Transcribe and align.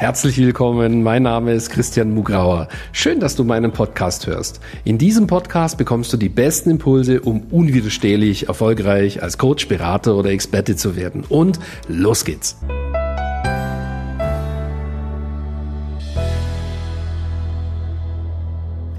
Herzlich 0.00 0.38
willkommen, 0.38 1.02
mein 1.02 1.24
Name 1.24 1.52
ist 1.52 1.68
Christian 1.68 2.14
Mugrauer. 2.14 2.68
Schön, 2.90 3.20
dass 3.20 3.36
du 3.36 3.44
meinen 3.44 3.70
Podcast 3.70 4.26
hörst. 4.26 4.62
In 4.82 4.96
diesem 4.96 5.26
Podcast 5.26 5.76
bekommst 5.76 6.10
du 6.10 6.16
die 6.16 6.30
besten 6.30 6.70
Impulse, 6.70 7.20
um 7.20 7.42
unwiderstehlich 7.50 8.48
erfolgreich 8.48 9.22
als 9.22 9.36
Coach, 9.36 9.68
Berater 9.68 10.16
oder 10.16 10.30
Experte 10.30 10.74
zu 10.74 10.96
werden. 10.96 11.24
Und 11.28 11.60
los 11.86 12.24
geht's! 12.24 12.58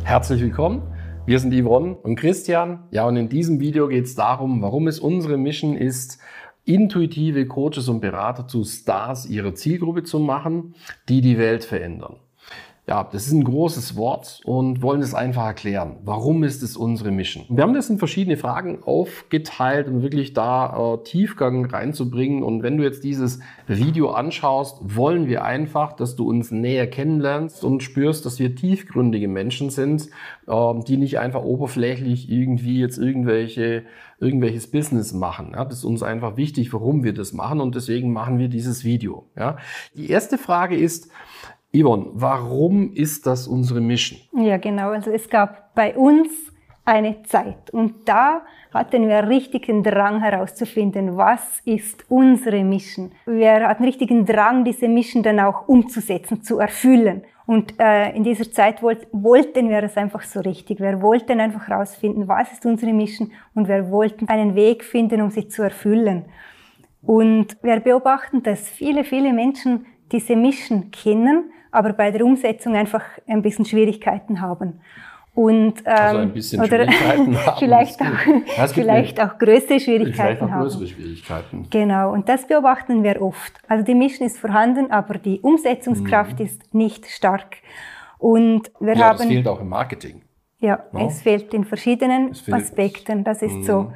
Herzlich 0.04 0.42
willkommen. 0.42 0.84
Wir 1.26 1.40
sind 1.40 1.52
Yvonne 1.52 1.96
und 1.96 2.16
Christian. 2.16 2.84
Ja, 2.92 3.08
und 3.08 3.18
in 3.18 3.28
diesem 3.28 3.60
Video 3.60 3.88
geht 3.88 4.06
es 4.06 4.14
darum, 4.14 4.62
warum 4.62 4.88
es 4.88 5.00
unsere 5.00 5.38
Mission 5.38 5.76
ist, 5.76 6.20
intuitive 6.74 7.46
Coaches 7.48 7.90
und 7.90 8.00
Berater 8.00 8.48
zu 8.48 8.64
Stars 8.64 9.26
ihrer 9.26 9.54
Zielgruppe 9.56 10.04
zu 10.04 10.20
machen, 10.20 10.76
die 11.10 11.22
die 11.22 11.38
Welt 11.38 11.66
verändern. 11.66 12.18
Ja, 12.88 13.08
das 13.10 13.28
ist 13.28 13.32
ein 13.32 13.44
großes 13.44 13.96
Wort 13.96 14.42
und 14.44 14.82
wollen 14.82 15.02
es 15.02 15.14
einfach 15.14 15.46
erklären. 15.46 15.98
Warum 16.04 16.44
ist 16.44 16.64
es 16.64 16.76
unsere 16.76 17.12
Mission? 17.12 17.46
Wir 17.48 17.64
haben 17.64 17.76
das 17.76 17.92
in 17.92 18.00
verschiedene 18.00 18.38
Fragen 18.38 18.82
aufgeteilt, 18.84 19.88
um 19.88 20.02
wirklich 20.02 20.34
da 20.34 20.96
äh, 20.96 21.04
Tiefgang 21.04 21.66
reinzubringen. 21.66 22.42
Und 22.42 22.64
wenn 22.64 22.78
du 22.78 22.84
jetzt 22.84 23.04
dieses 23.04 23.40
Video 23.68 24.10
anschaust, 24.10 24.80
wollen 24.82 25.28
wir 25.28 25.44
einfach, 25.44 25.94
dass 25.94 26.16
du 26.16 26.28
uns 26.28 26.50
näher 26.50 26.88
kennenlernst 26.88 27.64
und 27.64 27.84
spürst, 27.84 28.26
dass 28.26 28.40
wir 28.40 28.56
tiefgründige 28.56 29.28
Menschen 29.28 29.70
sind, 29.70 30.10
äh, 30.48 30.74
die 30.88 30.98
nicht 30.98 31.20
einfach 31.20 31.44
oberflächlich 31.44 32.32
irgendwie 32.32 32.80
jetzt 32.80 32.98
irgendwelche 32.98 33.84
irgendwelches 34.22 34.70
Business 34.70 35.14
machen. 35.14 35.54
Ja, 35.54 35.66
das 35.66 35.80
ist 35.80 35.84
uns 35.84 36.04
einfach 36.04 36.38
wichtig, 36.38 36.72
warum 36.74 37.04
wir 37.04 37.14
das 37.14 37.34
machen 37.34 37.60
und 37.60 37.74
deswegen 37.74 38.14
machen 38.14 38.38
wir 38.38 38.50
dieses 38.50 38.84
Video. 38.84 39.26
Ja. 39.36 39.58
Die 39.96 40.10
erste 40.10 40.38
Frage 40.38 40.78
ist, 40.78 41.10
Yvonne, 41.74 42.08
warum 42.14 42.92
ist 42.94 43.26
das 43.26 43.48
unsere 43.48 43.80
Mission? 43.80 44.20
Ja, 44.34 44.58
genau. 44.58 44.90
Also 44.90 45.10
es 45.10 45.30
gab 45.30 45.74
bei 45.74 45.96
uns 45.96 46.28
eine 46.84 47.24
Zeit 47.24 47.70
und 47.72 48.10
da 48.10 48.42
hatten 48.74 49.08
wir 49.08 49.30
richtigen 49.30 49.82
Drang 49.82 50.20
herauszufinden, 50.20 51.16
was 51.16 51.62
ist 51.64 52.04
unsere 52.10 52.64
Mission. 52.64 53.12
Wir 53.26 53.68
hatten 53.68 53.86
richtigen 53.86 54.26
Drang, 54.26 54.66
diese 54.66 54.90
Mission 54.90 55.24
dann 55.24 55.40
auch 55.40 55.68
umzusetzen, 55.68 56.42
zu 56.42 56.60
erfüllen. 56.60 57.24
Und 57.46 57.80
äh, 57.80 58.12
in 58.16 58.24
dieser 58.24 58.52
Zeit 58.52 58.84
wollt, 58.84 59.08
wollten 59.12 59.70
wir 59.70 59.84
es 59.84 59.96
einfach 59.96 60.24
so 60.24 60.42
richtig. 60.42 60.80
Wir 60.80 61.02
wollten 61.02 61.40
einfach 61.40 61.68
herausfinden, 61.68 62.28
was 62.28 62.52
ist 62.52 62.66
unsere 62.66 62.94
Mission 62.94 63.32
und 63.54 63.68
wir 63.68 63.90
wollten 63.90 64.28
einen 64.28 64.56
Weg 64.56 64.84
finden, 64.84 65.22
um 65.22 65.30
sie 65.30 65.48
zu 65.48 65.64
erfüllen. 65.64 66.26
Und 67.02 67.58
wir 67.62 67.80
beobachten, 67.80 68.44
dass 68.44 68.70
viele, 68.70 69.04
viele 69.04 69.34
Menschen 69.34 69.86
diese 70.12 70.36
Mission 70.36 70.92
kennen, 70.92 71.52
aber 71.72 71.94
bei 71.94 72.12
der 72.12 72.26
Umsetzung 72.26 72.76
einfach 72.76 73.04
ein 73.28 73.42
bisschen 73.42 73.66
Schwierigkeiten 73.66 74.42
haben. 74.42 74.82
Und, 75.34 75.80
ähm, 75.86 75.94
also 75.94 76.18
ein 76.20 76.34
bisschen 76.34 76.62
oder 76.62 76.84
Schwierigkeiten 76.84 77.38
haben. 77.46 77.58
vielleicht 77.58 78.02
auch, 78.02 78.70
vielleicht 78.74 79.22
auch 79.22 79.38
größere 79.38 79.80
Schwierigkeiten 79.80 80.38
vielleicht 80.38 80.42
auch 80.42 80.60
größere 80.60 80.88
Schwierigkeiten. 80.88 81.68
Genau, 81.70 82.12
und 82.12 82.28
das 82.28 82.46
beobachten 82.46 83.02
wir 83.04 83.22
oft. 83.22 83.54
Also 83.68 83.86
die 83.86 83.96
Mission 83.96 84.28
ist 84.28 84.38
vorhanden, 84.38 84.92
aber 84.92 85.18
die 85.18 85.40
Umsetzungskraft 85.40 86.40
mhm. 86.40 86.46
ist 86.46 86.74
nicht 86.74 87.06
stark. 87.06 87.58
Und 88.18 88.72
wir 88.80 88.96
ja, 88.96 89.06
haben. 89.10 89.22
Es 89.22 89.26
fehlt 89.26 89.48
auch 89.48 89.62
im 89.62 89.70
Marketing. 89.70 90.22
Ja, 90.60 90.84
no? 90.92 91.08
es 91.08 91.22
fehlt 91.22 91.54
in 91.54 91.64
verschiedenen 91.64 92.36
fehlt, 92.36 92.58
Aspekten, 92.58 93.24
das 93.24 93.42
ist 93.42 93.54
mhm. 93.54 93.64
so. 93.64 93.94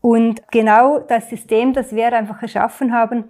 Und 0.00 0.42
genau 0.50 0.98
das 0.98 1.30
System, 1.30 1.72
das 1.72 1.94
wir 1.94 2.12
einfach 2.12 2.42
erschaffen 2.42 2.92
haben, 2.92 3.24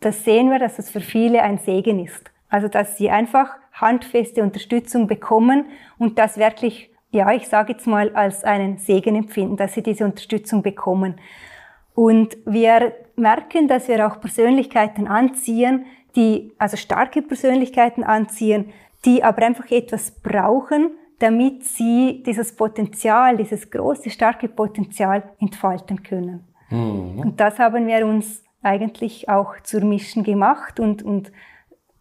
das 0.00 0.24
sehen 0.24 0.50
wir, 0.50 0.58
dass 0.58 0.78
es 0.78 0.90
für 0.90 1.00
viele 1.00 1.42
ein 1.42 1.58
Segen 1.58 2.04
ist. 2.04 2.30
Also, 2.50 2.68
dass 2.68 2.98
sie 2.98 3.10
einfach 3.10 3.56
handfeste 3.72 4.42
Unterstützung 4.42 5.06
bekommen 5.06 5.66
und 5.98 6.18
das 6.18 6.36
wirklich, 6.36 6.90
ja, 7.10 7.32
ich 7.32 7.48
sage 7.48 7.72
jetzt 7.72 7.86
mal, 7.86 8.10
als 8.14 8.44
einen 8.44 8.78
Segen 8.78 9.16
empfinden, 9.16 9.56
dass 9.56 9.74
sie 9.74 9.82
diese 9.82 10.04
Unterstützung 10.04 10.62
bekommen. 10.62 11.20
Und 11.94 12.36
wir 12.44 12.92
merken, 13.16 13.68
dass 13.68 13.88
wir 13.88 14.06
auch 14.06 14.20
Persönlichkeiten 14.20 15.06
anziehen, 15.06 15.86
die, 16.16 16.52
also 16.58 16.76
starke 16.76 17.22
Persönlichkeiten 17.22 18.02
anziehen, 18.04 18.72
die 19.04 19.22
aber 19.22 19.42
einfach 19.44 19.70
etwas 19.70 20.10
brauchen, 20.10 20.90
damit 21.20 21.64
sie 21.64 22.22
dieses 22.24 22.56
Potenzial, 22.56 23.36
dieses 23.36 23.70
große, 23.70 24.10
starke 24.10 24.48
Potenzial 24.48 25.22
entfalten 25.38 26.02
können. 26.02 26.44
Mhm. 26.70 27.20
Und 27.20 27.40
das 27.40 27.58
haben 27.58 27.86
wir 27.86 28.06
uns 28.06 28.42
eigentlich 28.62 29.28
auch 29.28 29.60
zur 29.62 29.82
Mission 29.84 30.24
gemacht 30.24 30.80
und, 30.80 31.02
und 31.02 31.30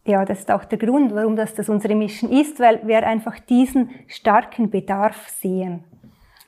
ja, 0.09 0.25
das 0.25 0.40
ist 0.40 0.52
auch 0.52 0.66
der 0.66 0.78
Grund, 0.78 1.14
warum 1.14 1.36
das, 1.36 1.53
das 1.53 1.70
unsere 1.70 1.96
Mission 1.96 2.31
ist, 2.31 2.59
weil 2.59 2.81
wir 2.86 3.06
einfach 3.06 3.40
diesen 3.40 3.92
starken 4.08 4.70
Bedarf 4.70 5.30
sehen. 5.30 5.84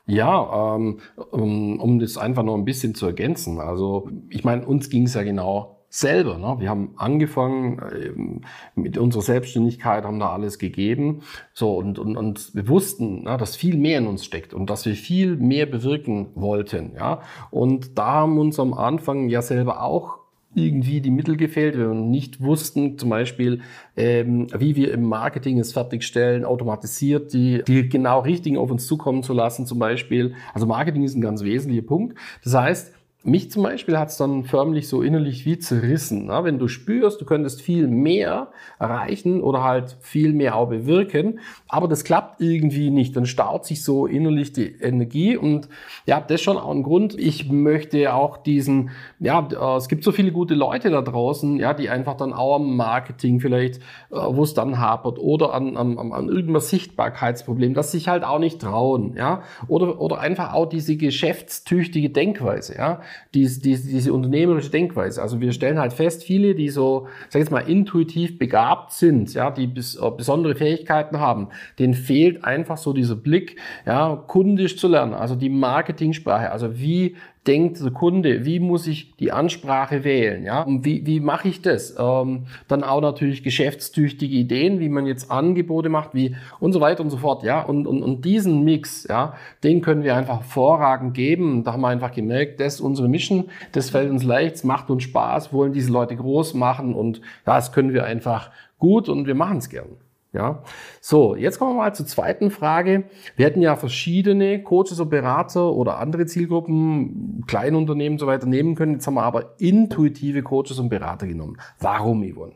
Ja, 0.08 0.76
ähm, 0.76 1.00
um, 1.32 2.00
das 2.00 2.18
einfach 2.18 2.44
noch 2.44 2.56
ein 2.56 2.66
bisschen 2.66 2.96
zu 2.96 3.06
ergänzen. 3.06 3.60
Also 3.60 4.10
ich 4.30 4.44
meine, 4.44 4.66
uns 4.66 4.90
ging 4.90 5.04
es 5.04 5.14
ja 5.14 5.24
genau 5.24 5.78
selber. 5.90 6.38
Ne? 6.38 6.56
Wir 6.60 6.70
haben 6.70 6.94
angefangen 6.98 7.80
äh, 7.80 8.80
mit 8.80 8.98
unserer 8.98 9.22
Selbstständigkeit, 9.22 10.06
haben 10.06 10.20
da 10.20 10.32
alles 10.32 10.58
gegeben. 10.58 11.22
So 11.54 11.76
und, 11.76 12.00
und, 12.00 12.18
und 12.18 12.56
wir 12.56 12.68
wussten, 12.68 13.24
ne, 13.24 13.38
dass 13.38 13.56
viel 13.56 13.78
mehr 13.78 14.00
in 14.00 14.08
uns 14.08 14.26
steckt 14.26 14.54
und 14.54 14.70
dass 14.70 14.86
wir 14.86 14.96
viel 14.96 15.36
mehr 15.36 15.66
bewirken 15.66 16.30
wollten. 16.34 16.94
Ja, 16.96 17.22
und 17.52 17.98
da 17.98 18.06
haben 18.14 18.40
uns 18.40 18.60
am 18.60 18.74
Anfang 18.74 19.30
ja 19.30 19.42
selber 19.42 19.84
auch 19.84 20.21
irgendwie 20.54 21.02
die 21.02 21.12
Mittel 21.12 21.38
gefehlt, 21.38 21.78
wenn 21.78 21.90
wir 21.90 21.96
nicht 21.96 22.42
wussten, 22.42 22.98
zum 22.98 23.10
Beispiel, 23.10 23.62
ähm, 23.96 24.48
wie 24.58 24.76
wir 24.76 24.94
im 24.94 25.04
Marketing 25.04 25.60
es 25.60 25.74
fertigstellen, 25.74 26.44
automatisiert 26.44 27.34
die, 27.34 27.64
die 27.66 27.88
genau 27.88 28.20
richtigen 28.20 28.58
auf 28.58 28.70
uns 28.70 28.86
zukommen 28.86 29.24
zu 29.24 29.34
lassen, 29.34 29.66
zum 29.66 29.80
Beispiel. 29.80 30.34
Also 30.54 30.68
Marketing 30.68 31.04
ist 31.04 31.16
ein 31.16 31.22
ganz 31.22 31.44
wesentlicher 31.44 31.88
Punkt. 31.88 32.18
Das 32.44 32.54
heißt, 32.54 32.94
mich 33.24 33.52
zum 33.52 33.62
Beispiel 33.62 34.00
hat 34.00 34.10
es 34.10 34.18
dann 34.18 34.46
förmlich 34.46 34.88
so 34.88 35.04
innerlich 35.04 35.46
wie 35.46 35.60
zerrissen. 35.60 36.26
Ne? 36.26 36.44
Wenn 36.44 36.58
du 36.58 36.68
spürst, 36.68 37.22
du 37.22 37.26
könntest 37.26 37.62
viel 37.62 37.88
mehr 37.88 38.48
erreichen 38.80 39.42
oder 39.42 39.64
halt 39.64 39.96
viel 40.00 40.34
mehr 40.34 40.56
auch 40.56 40.70
bewirken, 40.70 41.40
aber 41.68 41.88
das 41.88 42.04
klappt 42.04 42.42
irgendwie 42.42 42.90
nicht, 42.90 43.16
dann 43.16 43.28
staut 43.28 43.66
sich 43.66 43.84
so 43.84 44.08
innerlich 44.08 44.54
die 44.54 44.76
Energie 44.82 45.38
und 45.38 45.70
ja, 46.08 46.20
das 46.20 46.36
ist 46.36 46.42
schon 46.42 46.58
auch 46.58 46.72
ein 46.72 46.82
Grund. 46.82 47.18
Ich 47.20 47.48
möchte 47.52 48.12
auch 48.12 48.38
diesen, 48.38 48.90
ja, 49.20 49.48
äh, 49.52 49.78
es 49.78 49.88
gibt 49.88 50.04
so 50.04 50.12
viele 50.12 50.32
gute 50.32 50.56
Leute 50.56 50.90
da 50.90 51.04
draußen, 51.04 51.58
ja, 51.58 51.76
die 51.76 51.90
einfach 51.90 52.18
dann 52.18 52.34
auch 52.34 52.56
am 52.56 52.76
Marketing 52.76 53.40
vielleicht, 53.40 53.78
äh, 54.10 54.16
wo 54.16 54.42
es 54.42 54.56
dann 54.56 54.80
hapert 54.80 55.20
oder 55.20 55.54
an, 55.54 55.78
an, 55.78 56.00
an 56.00 56.28
irgendeinem 56.28 56.60
Sichtbarkeitsproblem, 56.60 57.76
dass 57.76 57.92
sich 57.92 58.08
halt 58.08 58.24
auch 58.24 58.40
nicht 58.40 58.60
trauen, 58.62 59.14
ja, 59.16 59.44
oder, 59.68 60.02
oder 60.02 60.20
einfach 60.20 60.54
auch 60.54 60.66
diese 60.66 60.98
geschäftstüchtige 60.98 62.10
Denkweise, 62.10 62.76
ja 62.76 63.02
diese, 63.34 63.62
diese, 63.62 63.88
diese 63.88 64.14
unternehmerische 64.14 64.70
Denkweise. 64.70 65.22
Also 65.22 65.42
wir 65.42 65.52
stellen 65.54 65.80
halt 65.80 65.94
fest, 65.94 66.24
viele, 66.24 66.56
die 66.56 66.70
so, 66.70 67.08
sag 67.30 67.40
ich 67.40 67.46
jetzt 67.46 67.52
mal, 67.52 67.60
intuitiv 67.60 68.38
begabt 68.38 68.94
sind, 68.94 69.34
ja, 69.34 69.52
die 69.52 69.68
bis, 69.68 69.96
äh, 69.96 70.12
besondere 70.16 70.56
Fähigkeiten 70.56 71.20
haben, 71.20 71.50
denen 71.80 71.94
fehlt 71.94 72.44
einfach 72.44 72.78
so 72.78 72.94
dieser 72.94 73.16
Blick, 73.16 73.58
ja, 73.86 74.16
kundisch 74.28 74.78
zu 74.78 74.88
lernen, 74.88 75.14
also 75.14 75.36
die 75.36 75.50
Marketingsprache, 75.50 76.52
also 76.52 76.80
wie 76.80 77.16
denkt 77.48 77.82
der 77.84 77.92
Kunde, 77.92 78.46
wie 78.46 78.60
muss 78.60 78.86
ich 78.86 79.16
die 79.16 79.32
Ansprache 79.32 80.04
wählen, 80.04 80.46
ja, 80.46 80.62
und 80.62 80.86
wie, 80.86 81.06
wie 81.08 81.20
mache 81.20 81.48
ich 81.48 81.62
das? 81.62 81.96
Ähm, 81.98 82.46
dann 82.68 82.84
auch 82.84 83.02
natürlich 83.02 83.42
geschäftstüchtige 83.42 84.36
Ideen, 84.36 84.80
wie 84.80 84.90
man 84.90 85.08
jetzt 85.08 85.32
Angebote 85.32 85.90
macht, 85.90 86.14
wie 86.14 86.36
und 86.60 86.72
so 86.72 86.82
weiter 86.82 87.04
und 87.04 87.10
so 87.10 87.18
fort, 87.18 87.44
ja, 87.44 87.62
und, 87.62 87.88
und, 87.88 88.04
und 88.04 88.26
diesen 88.26 88.64
Mix, 88.64 89.08
ja, 89.10 89.34
den 89.64 89.82
können 89.82 90.04
wir 90.04 90.16
einfach 90.16 90.42
hervorragend 90.42 91.16
geben. 91.16 91.64
Da 91.64 91.74
haben 91.74 91.82
wir 91.82 91.88
einfach 91.88 92.14
gemerkt, 92.14 92.60
das 92.60 92.76
ist 92.76 92.82
unsere 92.82 93.10
Mission, 93.10 93.50
das 93.72 93.90
fällt 93.90 94.12
uns 94.12 94.24
leicht, 94.24 94.56
es 94.56 94.64
macht 94.64 94.92
uns 94.92 95.04
Spaß, 95.04 95.52
wollen 95.52 95.74
diese 95.74 95.92
Leute 95.92 96.16
groß 96.16 96.54
machen 96.54 96.94
und 96.94 97.22
das 97.44 97.72
können 97.72 97.94
wir 97.94 98.06
einfach 98.06 98.52
gut 98.78 99.10
und 99.10 99.26
wir 99.26 99.36
machen 99.36 99.58
es 99.58 99.70
gern. 99.70 99.98
Ja, 100.34 100.64
so, 101.02 101.36
jetzt 101.36 101.60
kommen 101.60 101.76
wir 101.76 101.84
mal 101.84 101.94
zur 101.94 102.06
zweiten 102.06 102.52
Frage. 102.52 103.04
Wir 103.36 103.46
hätten 103.46 103.62
ja 103.62 103.76
verschiedene 103.76 104.64
Coaches 104.64 105.02
oder 105.02 105.10
Berater 105.10 105.74
oder 105.74 106.00
andere 106.00 106.26
Zielgruppen, 106.26 107.44
Kleinunternehmen 107.48 108.14
und 108.14 108.20
so 108.20 108.28
weiter 108.28 108.48
nehmen 108.48 108.76
können. 108.76 108.94
Jetzt 108.94 109.08
haben 109.08 109.16
wir 109.16 109.24
aber 109.24 109.56
intuitive 109.60 110.42
Coaches 110.42 110.80
und 110.80 110.88
Berater 110.88 111.28
genommen. 111.28 111.58
Warum, 111.80 112.24
Yvonne? 112.24 112.54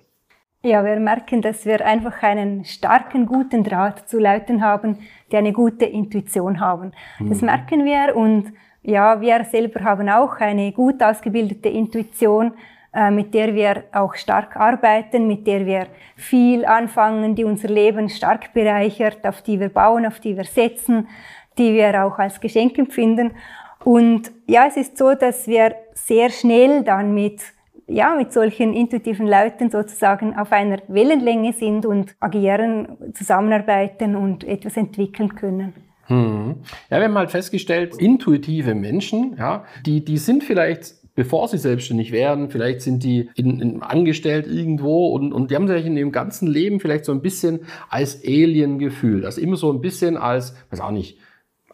Ja, 0.63 0.85
wir 0.85 0.99
merken, 0.99 1.41
dass 1.41 1.65
wir 1.65 1.85
einfach 1.85 2.23
einen 2.23 2.63
starken, 2.63 3.25
guten 3.25 3.63
Draht 3.63 4.07
zu 4.07 4.19
Leuten 4.19 4.63
haben, 4.63 4.97
die 5.31 5.37
eine 5.37 5.51
gute 5.51 5.85
Intuition 5.85 6.61
haben. 6.61 6.93
Das 7.19 7.41
mhm. 7.41 7.45
merken 7.45 7.85
wir 7.85 8.15
und 8.15 8.53
ja, 8.81 9.19
wir 9.19 9.43
selber 9.43 9.83
haben 9.83 10.09
auch 10.09 10.37
eine 10.37 10.71
gut 10.71 11.03
ausgebildete 11.03 11.69
Intuition 11.69 12.53
mit 13.11 13.33
der 13.33 13.53
wir 13.53 13.83
auch 13.91 14.15
stark 14.15 14.55
arbeiten, 14.55 15.27
mit 15.27 15.45
der 15.45 15.65
wir 15.65 15.87
viel 16.15 16.65
anfangen, 16.65 17.35
die 17.35 17.43
unser 17.43 17.67
Leben 17.67 18.09
stark 18.09 18.53
bereichert, 18.53 19.25
auf 19.27 19.41
die 19.41 19.59
wir 19.59 19.69
bauen, 19.69 20.05
auf 20.05 20.19
die 20.19 20.37
wir 20.37 20.45
setzen, 20.45 21.07
die 21.57 21.73
wir 21.73 22.05
auch 22.05 22.17
als 22.19 22.39
Geschenk 22.39 22.77
empfinden. 22.77 23.31
Und 23.83 24.31
ja, 24.47 24.65
es 24.67 24.77
ist 24.77 24.97
so, 24.97 25.13
dass 25.13 25.47
wir 25.47 25.75
sehr 25.93 26.29
schnell 26.29 26.83
dann 26.83 27.13
mit 27.13 27.41
ja, 27.87 28.15
mit 28.15 28.33
solchen 28.33 28.73
intuitiven 28.73 29.27
Leuten 29.27 29.69
sozusagen 29.69 30.35
auf 30.35 30.51
einer 30.51 30.79
Wellenlänge 30.87 31.53
sind 31.53 31.85
und 31.85 32.15
agieren, 32.19 32.97
zusammenarbeiten 33.13 34.15
und 34.15 34.43
etwas 34.43 34.75
entwickeln 34.75 35.35
können. 35.35 35.73
Hm. 36.07 36.55
Ja, 36.89 36.97
wir 36.97 37.05
haben 37.05 37.17
halt 37.17 37.31
festgestellt, 37.31 37.95
intuitive 37.99 38.75
Menschen, 38.75 39.35
ja, 39.37 39.65
die, 39.85 40.03
die 40.03 40.17
sind 40.17 40.43
vielleicht 40.43 40.95
bevor 41.15 41.47
sie 41.47 41.57
selbstständig 41.57 42.11
werden. 42.11 42.49
Vielleicht 42.49 42.81
sind 42.81 43.03
die 43.03 43.29
in, 43.35 43.59
in, 43.59 43.81
angestellt 43.81 44.47
irgendwo 44.47 45.07
und, 45.07 45.33
und 45.33 45.49
die 45.49 45.55
haben 45.55 45.67
sich 45.67 45.85
in 45.85 45.97
ihrem 45.97 46.11
ganzen 46.11 46.47
Leben 46.47 46.79
vielleicht 46.79 47.05
so 47.05 47.11
ein 47.11 47.21
bisschen 47.21 47.61
als 47.89 48.23
Alien 48.23 48.77
gefühlt. 48.79 49.25
Also 49.25 49.41
immer 49.41 49.57
so 49.57 49.71
ein 49.71 49.81
bisschen 49.81 50.17
als, 50.17 50.55
weiß 50.69 50.81
auch 50.81 50.91
nicht, 50.91 51.17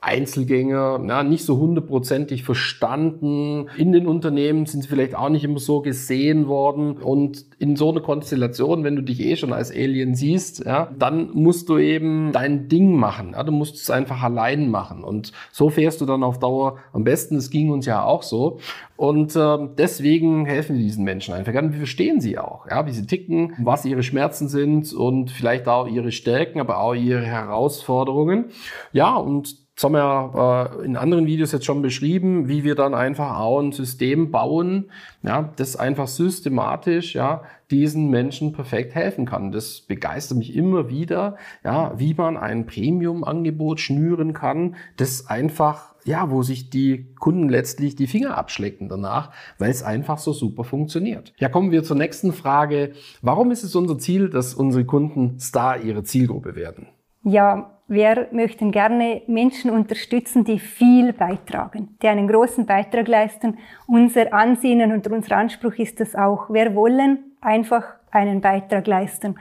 Einzelgänger, 0.03 1.00
na, 1.00 1.21
nicht 1.21 1.45
so 1.45 1.59
hundertprozentig 1.59 2.44
verstanden. 2.44 3.68
In 3.77 3.92
den 3.92 4.07
Unternehmen 4.07 4.65
sind 4.65 4.81
sie 4.81 4.88
vielleicht 4.88 5.15
auch 5.15 5.30
nicht 5.30 5.44
immer 5.44 5.59
so 5.59 5.81
gesehen 5.81 6.48
worden. 6.48 6.98
Und 6.98 7.45
in 7.59 7.75
so 7.75 7.92
einer 7.92 8.01
Konstellation, 8.01 8.83
wenn 8.83 8.95
du 8.95 9.03
dich 9.03 9.19
eh 9.19 9.36
schon 9.36 9.53
als 9.53 9.69
Alien 9.69 10.15
siehst, 10.15 10.65
ja, 10.65 10.92
dann 10.98 11.30
musst 11.33 11.69
du 11.69 11.77
eben 11.77 12.31
dein 12.31 12.68
Ding 12.68 12.95
machen. 12.95 13.33
Ja, 13.33 13.44
du 13.44 13.51
musst 13.51 13.75
es 13.75 13.92
einfach 13.92 14.24
allein 14.24 14.71
machen. 14.71 15.03
Und 15.03 15.33
so 15.51 15.69
fährst 15.69 16.01
du 16.01 16.07
dann 16.07 16.24
auf 16.24 16.39
Dauer 16.39 16.80
am 16.94 17.03
besten. 17.03 17.36
Es 17.36 17.51
ging 17.51 17.69
uns 17.69 17.86
ja 17.86 18.03
auch 18.03 18.24
so. 18.24 18.57
Und 18.98 19.36
äh, 19.36 19.57
deswegen 19.77 20.48
helfen 20.48 20.77
wir 20.77 20.83
diesen 20.83 21.03
Menschen 21.03 21.36
einfach. 21.36 21.53
Wir 21.53 21.71
verstehen 21.74 22.21
sie 22.21 22.39
auch, 22.39 22.68
ja, 22.68 22.88
wie 22.88 22.92
sie 22.92 23.06
ticken, 23.06 23.53
was 23.59 23.86
ihre 23.86 24.01
Schmerzen 24.01 24.48
sind 24.48 24.94
und 24.94 25.30
vielleicht 25.30 25.68
auch 25.68 25.88
ihre 25.88 26.12
Stärken, 26.12 26.59
aber 26.59 26.80
auch 26.80 26.95
ihre 26.95 27.21
Herausforderungen. 27.21 28.45
Ja, 28.94 29.15
und 29.15 29.61
das 29.75 29.85
haben 29.85 29.94
wir 29.94 30.77
äh, 30.81 30.85
in 30.85 30.97
anderen 30.97 31.25
Videos 31.25 31.51
jetzt 31.51 31.65
schon 31.65 31.81
beschrieben, 31.81 32.47
wie 32.47 32.63
wir 32.63 32.75
dann 32.75 32.94
einfach 32.94 33.39
auch 33.39 33.59
ein 33.59 33.71
System 33.71 34.31
bauen, 34.31 34.91
ja, 35.23 35.53
das 35.56 35.75
einfach 35.75 36.07
systematisch 36.07 37.15
ja, 37.15 37.44
diesen 37.71 38.09
Menschen 38.09 38.51
perfekt 38.51 38.95
helfen 38.95 39.25
kann. 39.25 39.51
Das 39.51 39.81
begeistert 39.81 40.38
mich 40.38 40.56
immer 40.56 40.89
wieder, 40.89 41.38
ja, 41.63 41.94
wie 41.97 42.13
man 42.13 42.38
ein 42.38 42.65
Premium-Angebot 42.65 43.79
schnüren 43.79 44.33
kann, 44.33 44.75
das 44.97 45.27
einfach 45.27 45.91
ja, 46.03 46.31
wo 46.31 46.41
sich 46.41 46.69
die 46.69 47.13
Kunden 47.19 47.50
letztlich 47.50 47.95
die 47.95 48.07
Finger 48.07 48.38
abschlecken 48.38 48.89
danach, 48.89 49.31
weil 49.59 49.69
es 49.69 49.83
einfach 49.83 50.17
so 50.17 50.33
super 50.33 50.63
funktioniert. 50.63 51.33
Ja, 51.38 51.50
kommen 51.50 51.71
wir 51.71 51.83
zur 51.83 51.95
nächsten 51.95 52.33
Frage. 52.33 52.94
Warum 53.21 53.51
ist 53.51 53.63
es 53.63 53.75
unser 53.75 53.97
Ziel, 54.00 54.29
dass 54.29 54.53
unsere 54.53 54.85
Kunden 54.85 55.39
Star 55.39 55.79
ihrer 55.79 56.03
Zielgruppe 56.03 56.56
werden? 56.56 56.88
Ja, 57.24 57.81
wir 57.91 58.29
möchten 58.31 58.71
gerne 58.71 59.21
Menschen 59.27 59.69
unterstützen, 59.69 60.45
die 60.45 60.59
viel 60.59 61.11
beitragen, 61.11 61.97
die 62.01 62.07
einen 62.07 62.25
großen 62.25 62.65
Beitrag 62.65 63.09
leisten. 63.09 63.57
Unser 63.85 64.33
Ansinnen 64.33 64.93
und 64.93 65.05
unser 65.07 65.35
Anspruch 65.35 65.73
ist 65.73 65.99
es 65.99 66.15
auch. 66.15 66.49
Wir 66.49 66.73
wollen 66.73 67.19
einfach 67.41 67.83
einen 68.09 68.39
Beitrag 68.39 68.88
leisten. 68.88 69.35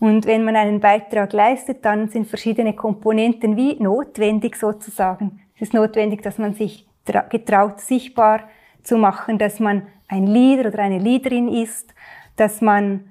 Und 0.00 0.26
wenn 0.26 0.44
man 0.44 0.56
einen 0.56 0.80
Beitrag 0.80 1.32
leistet, 1.32 1.84
dann 1.84 2.08
sind 2.08 2.26
verschiedene 2.26 2.74
Komponenten 2.74 3.56
wie 3.56 3.80
notwendig 3.80 4.56
sozusagen. 4.56 5.38
Es 5.54 5.62
ist 5.68 5.74
notwendig, 5.74 6.22
dass 6.22 6.38
man 6.38 6.54
sich 6.54 6.88
getraut, 7.30 7.78
sichtbar 7.78 8.40
zu 8.82 8.98
machen, 8.98 9.38
dass 9.38 9.60
man 9.60 9.82
ein 10.08 10.26
Leader 10.26 10.70
oder 10.70 10.80
eine 10.80 10.98
Leaderin 10.98 11.46
ist, 11.46 11.94
dass 12.34 12.60
man 12.60 13.10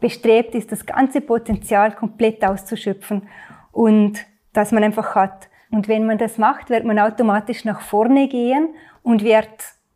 bestrebt 0.00 0.54
ist, 0.54 0.70
das 0.70 0.86
ganze 0.86 1.20
Potenzial 1.20 1.96
komplett 1.96 2.44
auszuschöpfen 2.44 3.22
und 3.74 4.24
dass 4.54 4.72
man 4.72 4.84
einfach 4.84 5.14
hat. 5.14 5.48
Und 5.70 5.88
wenn 5.88 6.06
man 6.06 6.16
das 6.16 6.38
macht, 6.38 6.70
wird 6.70 6.84
man 6.84 6.98
automatisch 6.98 7.64
nach 7.64 7.80
vorne 7.80 8.28
gehen 8.28 8.74
und 9.02 9.24
wird 9.24 9.48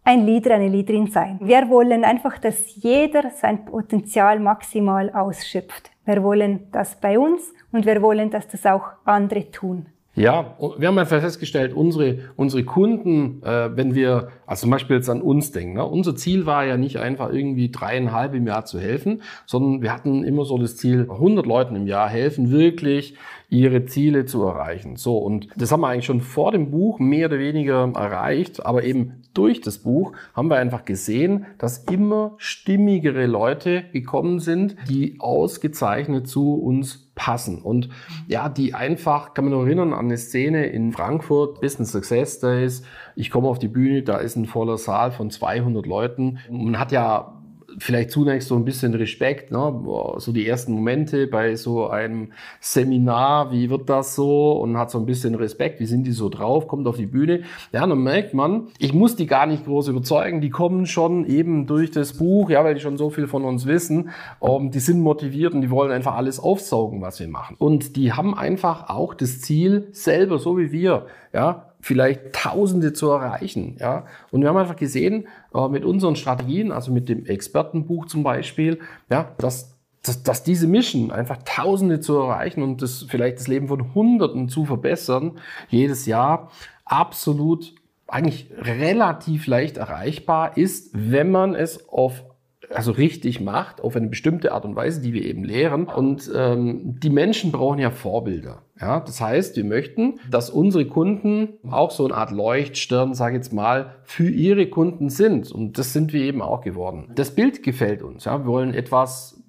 ein 0.05 0.27
Leader, 0.27 0.55
eine 0.55 0.69
Leaderin 0.69 1.07
sein. 1.07 1.39
Wir 1.41 1.69
wollen 1.69 2.05
einfach, 2.05 2.39
dass 2.39 2.77
jeder 2.77 3.31
sein 3.31 3.65
Potenzial 3.65 4.41
maximal 4.41 5.11
ausschöpft. 5.11 5.91
Wir 6.05 6.23
wollen 6.23 6.67
das 6.73 6.97
bei 6.97 7.19
uns 7.19 7.53
und 7.73 7.87
wir 7.87 8.03
wollen, 8.03 8.31
dass 8.31 8.49
das 8.49 8.67
auch 8.67 8.85
andere 9.05 9.51
tun. 9.51 9.87
Ja, 10.19 10.57
wir 10.79 10.89
haben 10.89 10.99
einfach 10.99 11.21
festgestellt, 11.21 11.73
unsere, 11.73 12.19
unsere 12.35 12.65
Kunden, 12.65 13.41
äh, 13.45 13.77
wenn 13.77 13.95
wir 13.95 14.31
also 14.47 14.63
zum 14.63 14.71
Beispiel 14.71 14.97
jetzt 14.97 15.09
an 15.09 15.23
uns 15.23 15.53
denken, 15.53 15.75
ne? 15.75 15.85
unser 15.85 16.17
Ziel 16.17 16.45
war 16.45 16.65
ja 16.65 16.77
nicht 16.77 16.97
einfach 16.99 17.33
irgendwie 17.33 17.71
dreieinhalb 17.71 18.35
im 18.35 18.45
Jahr 18.49 18.65
zu 18.65 18.81
helfen, 18.81 19.23
sondern 19.47 19.81
wir 19.81 19.93
hatten 19.93 20.25
immer 20.25 20.45
so 20.45 20.59
das 20.59 20.77
Ziel, 20.77 21.03
100 21.09 21.47
Leuten 21.47 21.77
im 21.77 21.87
Jahr 21.87 22.09
helfen, 22.09 22.51
wirklich 22.51 23.15
ihre 23.51 23.87
Ziele 23.87 24.27
zu 24.27 24.43
erreichen. 24.43 24.97
So, 24.97 25.17
und 25.19 25.49
das 25.57 25.73
haben 25.73 25.81
wir 25.81 25.89
eigentlich 25.89 26.05
schon 26.05 26.21
vor 26.21 26.53
dem 26.53 26.71
Buch 26.71 26.99
mehr 26.99 27.29
oder 27.29 27.39
weniger 27.39 27.91
erreicht, 27.95 28.65
aber 28.65 28.85
eben 28.85 29.23
durch 29.33 29.61
das 29.61 29.79
Buch 29.79 30.13
haben 30.35 30.49
wir 30.49 30.57
einfach 30.57 30.85
gesehen, 30.85 31.47
dass 31.59 31.85
immer 31.85 32.35
stimmigere 32.37 33.27
Leute 33.27 33.85
gekommen 33.93 34.41
sind, 34.41 34.77
die 34.89 35.17
ausgezeichnet 35.19 36.29
zu 36.29 36.55
uns 36.55 37.11
passen. 37.15 37.63
Und 37.63 37.89
ja, 38.27 38.49
die 38.49 38.75
einfach, 38.75 39.33
kann 39.33 39.45
man 39.47 39.53
noch 39.55 39.65
erinnern 39.65 39.93
an 39.93 40.07
eine 40.07 40.19
Szene 40.19 40.67
in 40.67 40.93
Frankfurt, 40.93 41.61
Business 41.61 41.93
Success 41.93 42.41
Days. 42.41 42.83
Ich 43.17 43.31
komme 43.31 43.49
auf 43.49 43.59
die 43.59 43.69
Bühne, 43.69 44.03
da 44.03 44.19
ist 44.19 44.37
ein 44.37 44.47
voller 44.47 44.77
Saal 44.77 45.11
von 45.11 45.31
200 45.31 45.87
Leuten. 45.87 46.39
Man 46.51 46.79
hat 46.79 46.93
ja 46.93 47.38
vielleicht 47.79 48.11
zunächst 48.11 48.49
so 48.49 48.57
ein 48.57 48.65
bisschen 48.65 48.95
Respekt, 48.95 49.51
ne? 49.51 49.83
so 50.19 50.33
die 50.33 50.47
ersten 50.47 50.73
Momente 50.73 51.27
bei 51.27 51.57
so 51.57 51.89
einem 51.89 52.33
Seminar, 52.61 53.53
wie 53.53 53.71
wird 53.71 53.89
das 53.89 54.15
so 54.15 54.53
und 54.53 54.77
hat 54.77 54.91
so 54.91 54.99
ein 54.99 55.07
bisschen 55.07 55.35
Respekt, 55.35 55.81
wie 55.81 55.87
sind 55.87 56.05
die 56.05 56.13
so 56.13 56.29
drauf, 56.29 56.69
kommt 56.69 56.87
auf 56.87 56.97
die 56.97 57.07
Bühne. 57.07 57.43
Ja, 57.73 57.87
dann 57.87 58.03
merkt 58.03 58.35
man, 58.35 58.69
ich 58.79 58.93
muss 58.93 59.17
die 59.17 59.27
gar 59.27 59.47
nicht 59.47 59.65
groß 59.65 59.89
überzeugen, 59.89 60.41
die 60.41 60.51
kommen 60.51 60.87
schon 60.87 61.27
eben 61.27 61.67
durch 61.67 61.91
das 61.91 62.15
Buch, 62.15 62.51
ja, 62.51 62.65
weil 62.65 62.75
die 62.75 62.81
schon 62.81 62.97
so 62.97 63.11
viel 63.11 63.27
von 63.27 63.45
uns 63.45 63.67
wissen, 63.67 64.11
um, 64.41 64.71
die 64.71 64.81
sind 64.81 65.01
motiviert 65.01 65.55
und 65.55 65.63
die 65.63 65.71
wollen 65.71 65.93
einfach 65.93 66.17
alles 66.17 66.41
aufsaugen, 66.41 67.01
was 67.01 67.21
wir 67.21 67.29
machen. 67.29 67.57
Und 67.59 67.97
die 67.97 68.13
haben 68.13 68.37
einfach 68.37 68.89
auch 68.89 69.15
das 69.15 69.41
Ziel, 69.41 69.89
selber, 69.93 70.39
so 70.39 70.59
wie 70.59 70.73
wir, 70.73 71.07
ja, 71.33 71.68
vielleicht 71.89 72.35
Tausende 72.35 72.93
zu 72.93 73.09
erreichen. 73.09 73.77
Ja? 73.81 74.05
Und 74.31 74.43
wir 74.43 74.51
haben 74.51 74.59
einfach 74.59 74.77
gesehen, 74.77 75.27
äh, 75.55 75.69
mit 75.69 75.87
unseren 75.87 76.17
Strategien, 76.17 76.71
also 76.71 76.93
mit 76.93 77.09
dem 77.09 77.25
Expertenbuch 77.25 78.05
zum 78.05 78.23
Beispiel, 78.23 78.81
ja, 79.11 79.33
dass, 79.39 79.75
dass, 80.03 80.23
dass 80.23 80.43
diese 80.43 80.67
Mission 80.67 81.11
einfach 81.11 81.39
Tausende 81.47 82.01
zu 82.01 82.19
erreichen 82.19 82.63
und 82.63 82.83
das 82.83 83.07
vielleicht 83.09 83.39
das 83.39 83.49
Leben 83.49 83.69
von 83.69 83.95
Hunderten 83.95 84.51
zu 84.51 84.67
verbessern, 84.67 85.41
jedes 85.71 86.05
Jahr 86.05 86.51
absolut 86.85 87.75
eigentlich 88.07 88.51
relativ 88.59 89.47
leicht 89.47 89.79
erreichbar 89.79 90.59
ist, 90.59 90.91
wenn 90.93 91.31
man 91.31 91.55
es 91.55 91.89
auf 91.89 92.23
also 92.71 92.93
richtig 92.93 93.41
macht, 93.41 93.81
auf 93.81 93.97
eine 93.97 94.09
bestimmte 94.09 94.53
Art 94.53 94.67
und 94.67 94.77
Weise, 94.77 95.01
die 95.01 95.15
wir 95.15 95.25
eben 95.25 95.43
lehren. 95.43 95.87
Und 95.87 96.31
ähm, 96.35 97.01
die 97.01 97.09
Menschen 97.09 97.51
brauchen 97.51 97.79
ja 97.79 97.91
Vorbilder. 97.91 98.63
Ja, 98.81 99.01
das 99.01 99.21
heißt, 99.21 99.57
wir 99.57 99.65
möchten, 99.65 100.21
dass 100.31 100.51
unsere 100.51 100.87
Kunden 100.87 101.55
auch 101.69 101.91
so 101.91 102.05
eine 102.05 102.15
Art 102.15 102.31
Leuchtstern, 102.31 103.13
sage 103.15 103.37
ich 103.37 103.41
jetzt 103.45 103.53
mal, 103.53 103.97
für 104.05 104.29
ihre 104.29 104.69
Kunden 104.69 105.11
sind. 105.11 105.51
Und 105.51 105.79
das 105.79 105.93
sind 105.93 106.13
wir 106.13 106.23
eben 106.23 106.43
auch 106.43 106.61
geworden. 106.61 107.11
Das 107.15 107.35
Bild 107.35 107.63
gefällt 107.63 108.03
uns. 108.03 108.25
Ja, 108.25 108.39
wir 108.39 108.47
wollen 108.47 108.75
etwas 108.75 109.43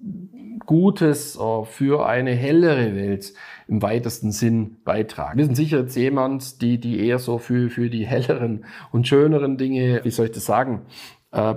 Gutes 0.66 1.36
äh, 1.36 1.64
für 1.64 2.06
eine 2.06 2.32
hellere 2.32 2.94
Welt 2.94 3.32
im 3.66 3.82
weitesten 3.82 4.32
Sinn 4.32 4.76
beitragen. 4.84 5.38
Wir 5.38 5.44
sind 5.44 5.54
sicher 5.54 5.80
jetzt 5.80 5.96
jemand, 5.96 6.60
die, 6.60 6.78
die 6.78 7.04
eher 7.06 7.18
so 7.18 7.38
für, 7.38 7.70
für 7.70 7.88
die 7.88 8.06
helleren 8.06 8.64
und 8.92 9.06
schöneren 9.06 9.58
Dinge, 9.58 10.00
wie 10.04 10.10
soll 10.10 10.26
ich 10.26 10.32
das 10.32 10.44
sagen, 10.44 10.82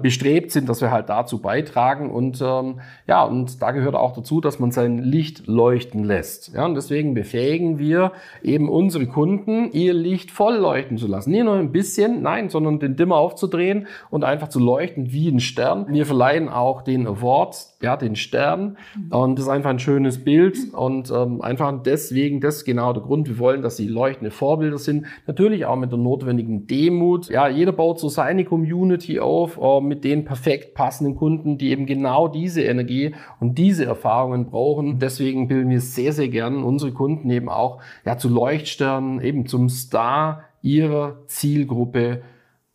bestrebt 0.04 0.52
sind, 0.52 0.70
dass 0.70 0.82
wir 0.82 0.92
halt 0.92 1.10
dazu 1.10 1.42
beitragen. 1.42 2.12
Und 2.12 2.40
ähm, 2.42 2.80
ja, 3.08 3.24
und 3.24 3.60
da 3.60 3.72
gehört 3.72 3.96
auch 3.96 4.14
dazu, 4.14 4.40
dass 4.40 4.60
man 4.60 4.70
sein 4.70 5.00
Licht 5.00 5.48
leuchten 5.48 6.04
lässt. 6.04 6.54
Ja, 6.54 6.66
und 6.66 6.76
deswegen 6.76 7.16
befähigen 7.16 7.80
wir 7.80 8.12
eben 8.44 8.70
unsere 8.70 9.08
Kunden, 9.08 9.72
ihr 9.72 9.96
Licht 9.96 10.30
voll 10.30 10.58
leuchten 10.58 11.00
zu 11.00 11.08
lassen. 11.08 11.32
Nicht 11.32 11.46
nur 11.46 11.56
ein 11.56 11.72
bisschen, 11.72 12.22
nein, 12.22 12.50
sondern 12.50 12.80
den 12.80 12.96
Dimmer 12.96 13.16
aufzudrehen 13.16 13.88
und 14.12 14.24
einfach 14.24 14.48
zu 14.50 14.60
leuchten 14.60 15.12
wie 15.12 15.30
ein 15.30 15.40
Stern. 15.40 15.88
Wir 15.90 16.06
verleihen 16.06 16.50
auch 16.50 16.84
den 16.84 17.08
Award, 17.08 17.58
ja, 17.82 17.98
den 17.98 18.16
Stern. 18.16 18.78
Und 19.10 19.40
das 19.40 19.46
ist 19.46 19.52
einfach 19.52 19.72
ein 19.72 19.80
schönes 19.80 20.24
Bild. 20.24 20.72
Und 20.74 21.10
ähm, 21.10 21.42
einfach 21.42 21.74
deswegen, 21.84 22.42
das 22.42 22.58
ist 22.58 22.66
genau 22.66 22.94
der 22.94 23.02
Grund. 23.02 23.28
Wir 23.28 23.40
wollen, 23.40 23.64
dass 23.64 23.78
sie 23.78 23.88
leuchtende 23.88 24.30
Vorbilder 24.30 24.78
sind. 24.78 25.08
Natürlich 25.26 25.66
auch 25.66 25.78
mit 25.78 25.92
der 25.92 25.98
notwendigen 25.98 26.68
Demut. 26.68 27.30
Ja, 27.30 27.48
jeder 27.48 27.72
baut 27.72 28.00
so 28.00 28.08
seine 28.08 28.46
Community 28.46 29.20
auf 29.20 29.58
äh, 29.64 29.80
mit 29.80 30.04
den 30.04 30.26
perfekt 30.26 30.76
passenden 30.76 31.16
Kunden, 31.16 31.58
die 31.58 31.70
eben 31.72 31.86
genau 31.86 32.28
diese 32.28 32.62
Energie 32.62 33.16
und 33.40 33.58
diese 33.58 33.86
Erfahrungen 33.86 34.48
brauchen. 34.48 35.00
Deswegen 35.00 35.48
bilden 35.48 35.70
wir 35.70 35.80
sehr, 35.82 36.12
sehr 36.12 36.28
gern 36.28 36.64
unsere 36.64 36.92
Kunden 36.92 37.30
eben 37.30 37.48
auch 37.48 37.82
ja, 38.06 38.18
zu 38.18 38.28
Leuchtsternen, 38.28 39.22
eben 39.22 39.48
zum 39.48 39.70
Star 39.70 40.44
ihrer 40.62 41.26
Zielgruppe 41.28 42.24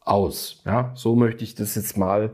aus. 0.00 0.62
Ja, 0.64 0.92
so 0.94 1.14
möchte 1.14 1.44
ich 1.44 1.54
das 1.54 1.74
jetzt 1.74 1.98
mal 1.98 2.32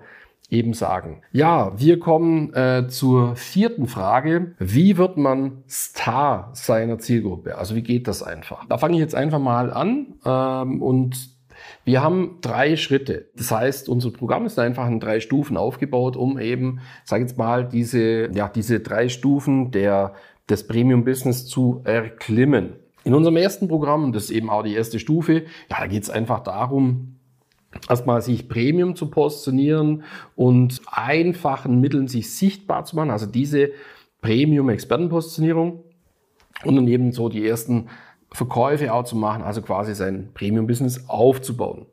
eben 0.50 0.72
sagen. 0.72 1.22
Ja, 1.32 1.72
wir 1.76 1.98
kommen 1.98 2.54
äh, 2.54 2.86
zur 2.88 3.34
vierten 3.34 3.88
Frage. 3.88 4.54
Wie 4.60 4.96
wird 4.96 5.16
man 5.16 5.64
Star 5.68 6.50
seiner 6.52 6.98
Zielgruppe? 7.00 7.58
Also 7.58 7.74
wie 7.74 7.82
geht 7.82 8.06
das 8.06 8.22
einfach? 8.22 8.64
Da 8.66 8.78
fange 8.78 8.94
ich 8.94 9.00
jetzt 9.00 9.16
einfach 9.16 9.40
mal 9.40 9.72
an 9.72 10.14
ähm, 10.24 10.80
und 10.80 11.33
Wir 11.84 12.02
haben 12.02 12.38
drei 12.40 12.76
Schritte. 12.76 13.28
Das 13.36 13.50
heißt, 13.50 13.88
unser 13.88 14.10
Programm 14.10 14.46
ist 14.46 14.58
einfach 14.58 14.86
in 14.88 15.00
drei 15.00 15.20
Stufen 15.20 15.56
aufgebaut, 15.56 16.16
um 16.16 16.38
eben, 16.38 16.80
sage 17.04 17.22
jetzt 17.22 17.36
mal, 17.36 17.68
diese, 17.68 18.30
ja, 18.34 18.48
diese 18.48 18.80
drei 18.80 19.08
Stufen 19.08 19.70
der, 19.70 20.14
des 20.48 20.66
Premium 20.66 21.04
Business 21.04 21.46
zu 21.46 21.82
erklimmen. 21.84 22.76
In 23.04 23.12
unserem 23.12 23.36
ersten 23.36 23.68
Programm, 23.68 24.12
das 24.12 24.24
ist 24.24 24.30
eben 24.30 24.48
auch 24.48 24.62
die 24.62 24.74
erste 24.74 24.98
Stufe, 24.98 25.44
ja, 25.70 25.80
da 25.80 25.86
geht 25.86 26.04
es 26.04 26.10
einfach 26.10 26.40
darum, 26.40 27.16
erstmal 27.88 28.22
sich 28.22 28.48
Premium 28.48 28.96
zu 28.96 29.10
positionieren 29.10 30.04
und 30.36 30.80
einfachen 30.86 31.80
Mitteln 31.80 32.08
sich 32.08 32.34
sichtbar 32.34 32.84
zu 32.84 32.96
machen. 32.96 33.10
Also 33.10 33.26
diese 33.26 33.72
Premium-Expertenpositionierung 34.22 35.84
und 36.64 36.76
dann 36.76 36.88
eben 36.88 37.12
so 37.12 37.28
die 37.28 37.46
ersten 37.46 37.88
Verkäufe 38.34 38.92
auch 38.92 39.04
zu 39.04 39.16
machen, 39.16 39.44
also 39.44 39.62
quasi 39.62 39.94
sein 39.94 40.30
Premium-Business 40.34 41.08
aufzubauen. 41.08 41.86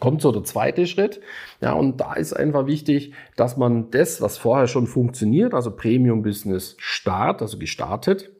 Kommt 0.00 0.20
so 0.20 0.30
der 0.30 0.44
zweite 0.44 0.86
Schritt. 0.86 1.20
Ja, 1.62 1.72
und 1.72 1.98
da 1.98 2.12
ist 2.12 2.34
einfach 2.34 2.66
wichtig, 2.66 3.14
dass 3.36 3.56
man 3.56 3.90
das, 3.90 4.20
was 4.20 4.36
vorher 4.36 4.66
schon 4.66 4.86
funktioniert, 4.86 5.54
also 5.54 5.70
Premium-Business 5.74 6.76
Start, 6.78 7.40
also 7.40 7.58
gestartet, 7.58 8.30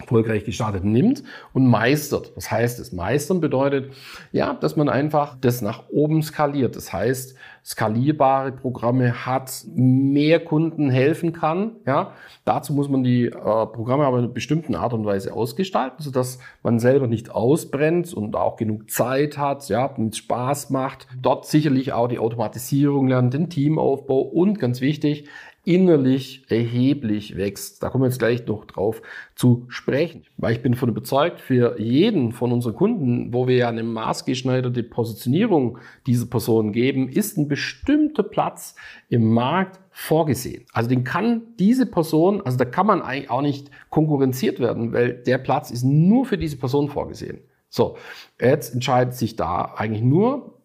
erfolgreich 0.00 0.44
gestartet 0.44 0.84
nimmt 0.84 1.22
und 1.52 1.66
meistert. 1.66 2.32
Was 2.36 2.50
heißt 2.50 2.78
es? 2.80 2.92
Meistern 2.92 3.40
bedeutet, 3.40 3.92
ja, 4.32 4.54
dass 4.54 4.76
man 4.76 4.88
einfach 4.88 5.36
das 5.40 5.62
nach 5.62 5.88
oben 5.88 6.22
skaliert. 6.22 6.76
Das 6.76 6.92
heißt, 6.92 7.36
skalierbare 7.68 8.52
Programme 8.52 9.26
hat, 9.26 9.64
mehr 9.74 10.40
Kunden 10.40 10.88
helfen 10.88 11.34
kann. 11.34 11.72
Ja, 11.86 12.12
dazu 12.46 12.72
muss 12.72 12.88
man 12.88 13.04
die 13.04 13.26
äh, 13.26 13.32
Programme 13.32 14.06
aber 14.06 14.18
in 14.18 14.24
einer 14.24 14.32
bestimmten 14.32 14.74
Art 14.74 14.94
und 14.94 15.04
Weise 15.04 15.34
ausgestalten, 15.34 16.02
sodass 16.02 16.38
man 16.62 16.78
selber 16.78 17.06
nicht 17.06 17.30
ausbrennt 17.30 18.14
und 18.14 18.36
auch 18.36 18.56
genug 18.56 18.90
Zeit 18.90 19.36
hat, 19.36 19.68
ja, 19.68 19.92
mit 19.98 20.16
Spaß 20.16 20.70
macht. 20.70 21.06
Dort 21.20 21.44
sicherlich 21.44 21.92
auch 21.92 22.08
die 22.08 22.18
Automatisierung 22.18 23.08
lernt, 23.08 23.34
den 23.34 23.50
Teamaufbau 23.50 24.20
und 24.20 24.58
ganz 24.58 24.80
wichtig, 24.80 25.28
innerlich 25.68 26.46
erheblich 26.48 27.36
wächst. 27.36 27.82
Da 27.82 27.90
kommen 27.90 28.02
wir 28.02 28.08
jetzt 28.08 28.18
gleich 28.18 28.46
noch 28.46 28.64
drauf 28.64 29.02
zu 29.34 29.66
sprechen. 29.68 30.22
Weil 30.38 30.54
ich 30.54 30.62
bin 30.62 30.72
davon 30.72 30.88
überzeugt, 30.88 31.40
für 31.40 31.78
jeden 31.78 32.32
von 32.32 32.52
unseren 32.52 32.74
Kunden, 32.74 33.34
wo 33.34 33.46
wir 33.46 33.56
ja 33.56 33.68
eine 33.68 33.82
maßgeschneiderte 33.82 34.82
Positionierung 34.82 35.76
dieser 36.06 36.24
Person 36.24 36.72
geben, 36.72 37.10
ist 37.10 37.36
ein 37.36 37.48
bestimmter 37.48 38.22
Platz 38.22 38.76
im 39.10 39.30
Markt 39.34 39.78
vorgesehen. 39.90 40.64
Also 40.72 40.88
den 40.88 41.04
kann 41.04 41.42
diese 41.58 41.84
Person, 41.84 42.40
also 42.40 42.56
da 42.56 42.64
kann 42.64 42.86
man 42.86 43.02
eigentlich 43.02 43.28
auch 43.28 43.42
nicht 43.42 43.70
konkurrenziert 43.90 44.60
werden, 44.60 44.94
weil 44.94 45.12
der 45.12 45.36
Platz 45.36 45.70
ist 45.70 45.84
nur 45.84 46.24
für 46.24 46.38
diese 46.38 46.56
Person 46.56 46.88
vorgesehen. 46.88 47.40
So, 47.68 47.98
jetzt 48.40 48.72
entscheidet 48.72 49.12
sich 49.12 49.36
da 49.36 49.74
eigentlich 49.76 50.02
nur, 50.02 50.57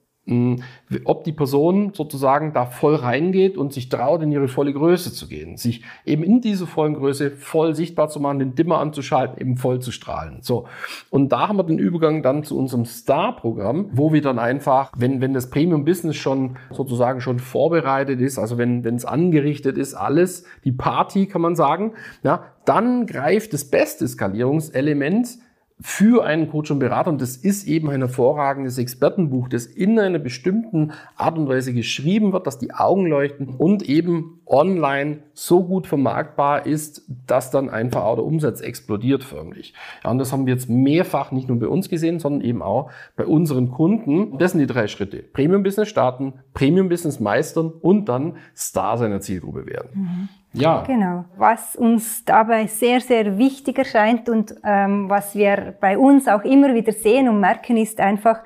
ob 1.03 1.25
die 1.25 1.33
Person 1.33 1.91
sozusagen 1.93 2.53
da 2.53 2.65
voll 2.65 2.95
reingeht 2.95 3.57
und 3.57 3.73
sich 3.73 3.89
traut, 3.89 4.21
in 4.21 4.31
ihre 4.31 4.47
volle 4.47 4.71
Größe 4.71 5.11
zu 5.11 5.27
gehen, 5.27 5.57
sich 5.57 5.83
eben 6.05 6.23
in 6.23 6.39
diese 6.39 6.65
vollen 6.65 6.93
Größe 6.93 7.31
voll 7.31 7.75
sichtbar 7.75 8.07
zu 8.07 8.21
machen, 8.21 8.39
den 8.39 8.55
Dimmer 8.55 8.77
anzuschalten, 8.77 9.37
eben 9.41 9.57
voll 9.57 9.81
zu 9.81 9.91
strahlen. 9.91 10.37
So. 10.39 10.65
Und 11.09 11.33
da 11.33 11.49
haben 11.49 11.57
wir 11.57 11.65
den 11.65 11.77
Übergang 11.77 12.23
dann 12.23 12.45
zu 12.45 12.57
unserem 12.57 12.85
Star-Programm, 12.85 13.89
wo 13.91 14.13
wir 14.13 14.21
dann 14.21 14.39
einfach, 14.39 14.93
wenn, 14.95 15.19
wenn 15.19 15.33
das 15.33 15.49
Premium-Business 15.49 16.15
schon 16.15 16.55
sozusagen 16.71 17.19
schon 17.19 17.39
vorbereitet 17.39 18.21
ist, 18.21 18.39
also 18.39 18.57
wenn, 18.57 18.85
wenn 18.85 18.95
es 18.95 19.03
angerichtet 19.03 19.77
ist, 19.77 19.93
alles, 19.93 20.45
die 20.63 20.71
Party 20.71 21.25
kann 21.25 21.41
man 21.41 21.57
sagen, 21.57 21.95
ja, 22.23 22.45
dann 22.63 23.07
greift 23.07 23.51
das 23.51 23.65
beste 23.65 24.07
Skalierungselement 24.07 25.37
für 25.79 26.25
einen 26.25 26.49
Coach 26.49 26.71
und 26.71 26.79
Berater. 26.79 27.09
Und 27.09 27.21
das 27.21 27.35
ist 27.35 27.67
eben 27.67 27.89
ein 27.89 28.01
hervorragendes 28.01 28.77
Expertenbuch, 28.77 29.49
das 29.49 29.65
in 29.65 29.99
einer 29.99 30.19
bestimmten 30.19 30.91
Art 31.15 31.37
und 31.37 31.49
Weise 31.49 31.73
geschrieben 31.73 32.33
wird, 32.33 32.47
dass 32.47 32.59
die 32.59 32.73
Augen 32.73 33.07
leuchten 33.07 33.49
und 33.49 33.83
eben 33.83 34.39
online 34.45 35.19
so 35.33 35.63
gut 35.63 35.87
vermarktbar 35.87 36.65
ist, 36.65 37.03
dass 37.27 37.51
dann 37.51 37.69
einfach 37.69 38.03
auch 38.03 38.15
der 38.15 38.25
Umsatz 38.25 38.61
explodiert 38.61 39.23
förmlich. 39.23 39.73
Ja, 40.03 40.11
und 40.11 40.19
das 40.19 40.31
haben 40.31 40.45
wir 40.45 40.53
jetzt 40.53 40.69
mehrfach 40.69 41.31
nicht 41.31 41.47
nur 41.47 41.59
bei 41.59 41.67
uns 41.67 41.89
gesehen, 41.89 42.19
sondern 42.19 42.41
eben 42.41 42.61
auch 42.61 42.91
bei 43.15 43.25
unseren 43.25 43.71
Kunden. 43.71 44.37
Das 44.37 44.51
sind 44.51 44.61
die 44.61 44.67
drei 44.67 44.87
Schritte. 44.87 45.17
Premium 45.17 45.63
Business 45.63 45.89
starten, 45.89 46.33
Premium 46.53 46.89
Business 46.89 47.19
meistern 47.19 47.71
und 47.81 48.09
dann 48.09 48.37
Star 48.55 48.97
seiner 48.97 49.21
Zielgruppe 49.21 49.65
werden. 49.65 49.89
Mhm. 49.93 50.29
Ja. 50.53 50.83
Genau. 50.85 51.25
Was 51.35 51.75
uns 51.75 52.23
dabei 52.25 52.67
sehr, 52.67 53.01
sehr 53.01 53.37
wichtig 53.37 53.79
erscheint 53.79 54.29
und 54.29 54.55
ähm, 54.63 55.09
was 55.09 55.35
wir 55.35 55.75
bei 55.81 55.97
uns 55.97 56.27
auch 56.27 56.43
immer 56.43 56.73
wieder 56.75 56.91
sehen 56.91 57.27
und 57.27 57.39
merken, 57.39 57.75
ist 57.77 57.99
einfach, 57.99 58.39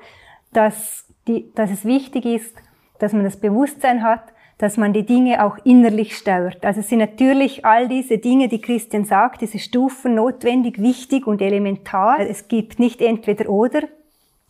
dass, 0.52 1.06
die, 1.26 1.52
dass 1.54 1.70
es 1.70 1.84
wichtig 1.84 2.24
ist, 2.24 2.56
dass 2.98 3.12
man 3.12 3.24
das 3.24 3.38
Bewusstsein 3.38 4.02
hat, 4.02 4.32
dass 4.56 4.76
man 4.76 4.92
die 4.92 5.06
Dinge 5.06 5.44
auch 5.44 5.56
innerlich 5.64 6.16
steuert. 6.16 6.64
Also 6.64 6.80
es 6.80 6.88
sind 6.88 6.98
natürlich 6.98 7.64
all 7.64 7.88
diese 7.88 8.18
Dinge, 8.18 8.48
die 8.48 8.60
Christian 8.60 9.04
sagt, 9.04 9.40
diese 9.40 9.58
Stufen 9.58 10.16
notwendig, 10.16 10.82
wichtig 10.82 11.26
und 11.26 11.40
elementar. 11.40 12.18
Es 12.20 12.48
gibt 12.48 12.80
nicht 12.80 13.00
entweder 13.00 13.48
oder, 13.48 13.82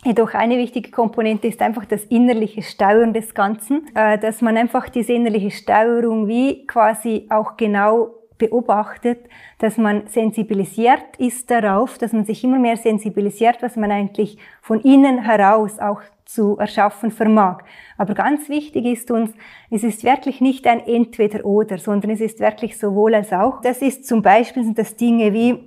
Jedoch 0.05 0.35
eine 0.35 0.59
wichtige 0.59 0.91
Komponente 0.91 1.49
ist 1.49 1.61
einfach 1.61 1.85
das 1.85 2.05
innerliche 2.05 2.63
Steuern 2.63 3.13
des 3.13 3.35
Ganzen, 3.35 3.89
äh, 3.97 4.17
dass 4.17 4.41
man 4.41 4.57
einfach 4.57 4.89
diese 4.89 5.13
innerliche 5.13 5.51
Steuerung 5.51 6.29
wie 6.29 6.67
quasi 6.67 7.27
auch 7.31 7.57
genau 7.57 8.15
beobachtet, 8.39 9.19
dass 9.59 9.77
man 9.77 10.07
sensibilisiert 10.07 11.17
ist 11.19 11.51
darauf, 11.51 11.99
dass 11.99 12.13
man 12.13 12.25
sich 12.25 12.45
immer 12.45 12.61
mehr 12.61 12.77
sensibilisiert, 12.77 13.59
was 13.61 13.75
man 13.75 13.91
eigentlich 13.91 14.39
von 14.63 14.81
innen 14.81 15.25
heraus 15.25 15.81
auch 15.81 16.01
zu 16.25 16.59
erschaffen 16.59 17.11
vermag. 17.11 17.63
Aber 17.97 18.15
ganz 18.15 18.49
wichtig 18.49 18.85
ist 18.85 19.11
uns, 19.11 19.33
es 19.71 19.83
ist 19.83 20.05
wirklich 20.05 20.41
nicht 20.41 20.67
ein 20.67 20.79
Entweder-Oder, 20.79 21.79
sondern 21.79 22.13
es 22.13 22.21
ist 22.21 22.39
wirklich 22.39 22.79
sowohl 22.79 23.15
als 23.15 23.33
auch. 23.33 23.61
Das 23.63 23.83
ist 23.83 24.07
zum 24.07 24.23
Beispiel 24.23 24.63
sind 24.63 24.79
das 24.79 24.95
Dinge 24.95 25.33
wie 25.33 25.59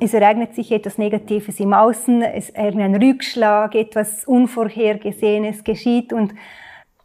es 0.00 0.14
ereignet 0.14 0.54
sich 0.54 0.72
etwas 0.72 0.98
Negatives 0.98 1.60
im 1.60 1.74
Außen, 1.74 2.22
es 2.22 2.50
irgendein 2.50 2.96
Rückschlag, 2.96 3.74
etwas 3.74 4.24
Unvorhergesehenes 4.24 5.62
geschieht 5.62 6.12
und 6.12 6.34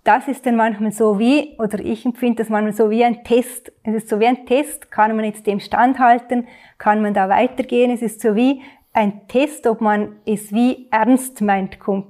das 0.06 0.28
ist 0.28 0.46
dann 0.46 0.56
manchmal 0.56 0.92
so 0.92 1.18
wie, 1.18 1.56
oder 1.58 1.80
ich 1.80 2.06
empfinde 2.06 2.44
das 2.44 2.50
manchmal 2.50 2.74
so 2.74 2.92
wie 2.92 3.04
ein 3.04 3.24
Test. 3.24 3.72
Es 3.82 3.96
ist 3.96 4.08
so 4.08 4.20
wie 4.20 4.28
ein 4.28 4.46
Test, 4.46 4.92
kann 4.92 5.16
man 5.16 5.26
jetzt 5.26 5.48
dem 5.48 5.60
standhalten, 5.60 6.48
kann 6.78 7.02
man 7.02 7.16
da 7.16 7.28
weitergehen. 7.28 7.90
Es 7.90 8.04
ist 8.04 8.22
so 8.22 8.36
wie 8.36 8.62
ein 8.94 9.28
Test, 9.28 9.66
ob 9.66 9.82
man 9.82 10.18
es 10.28 10.54
wie 10.54 10.88
ernst 10.92 11.42
meint, 11.42 11.80
kommt. 11.80 12.06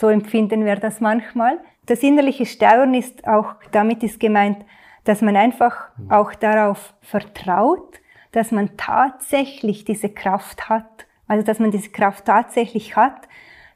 So 0.00 0.08
empfinden 0.08 0.64
wir 0.64 0.76
das 0.76 1.00
manchmal. 1.00 1.58
Das 1.86 2.04
innerliche 2.04 2.46
Steuern 2.46 2.94
ist 2.94 3.26
auch, 3.26 3.56
damit 3.72 4.04
ist 4.04 4.20
gemeint, 4.20 4.64
dass 5.02 5.20
man 5.20 5.36
einfach 5.36 5.88
auch 6.08 6.32
darauf 6.34 6.94
vertraut, 7.00 7.98
dass 8.32 8.50
man 8.50 8.76
tatsächlich 8.76 9.84
diese 9.84 10.08
Kraft 10.08 10.68
hat, 10.68 11.06
also 11.28 11.44
dass 11.44 11.58
man 11.58 11.70
diese 11.70 11.90
Kraft 11.90 12.24
tatsächlich 12.24 12.96
hat, 12.96 13.28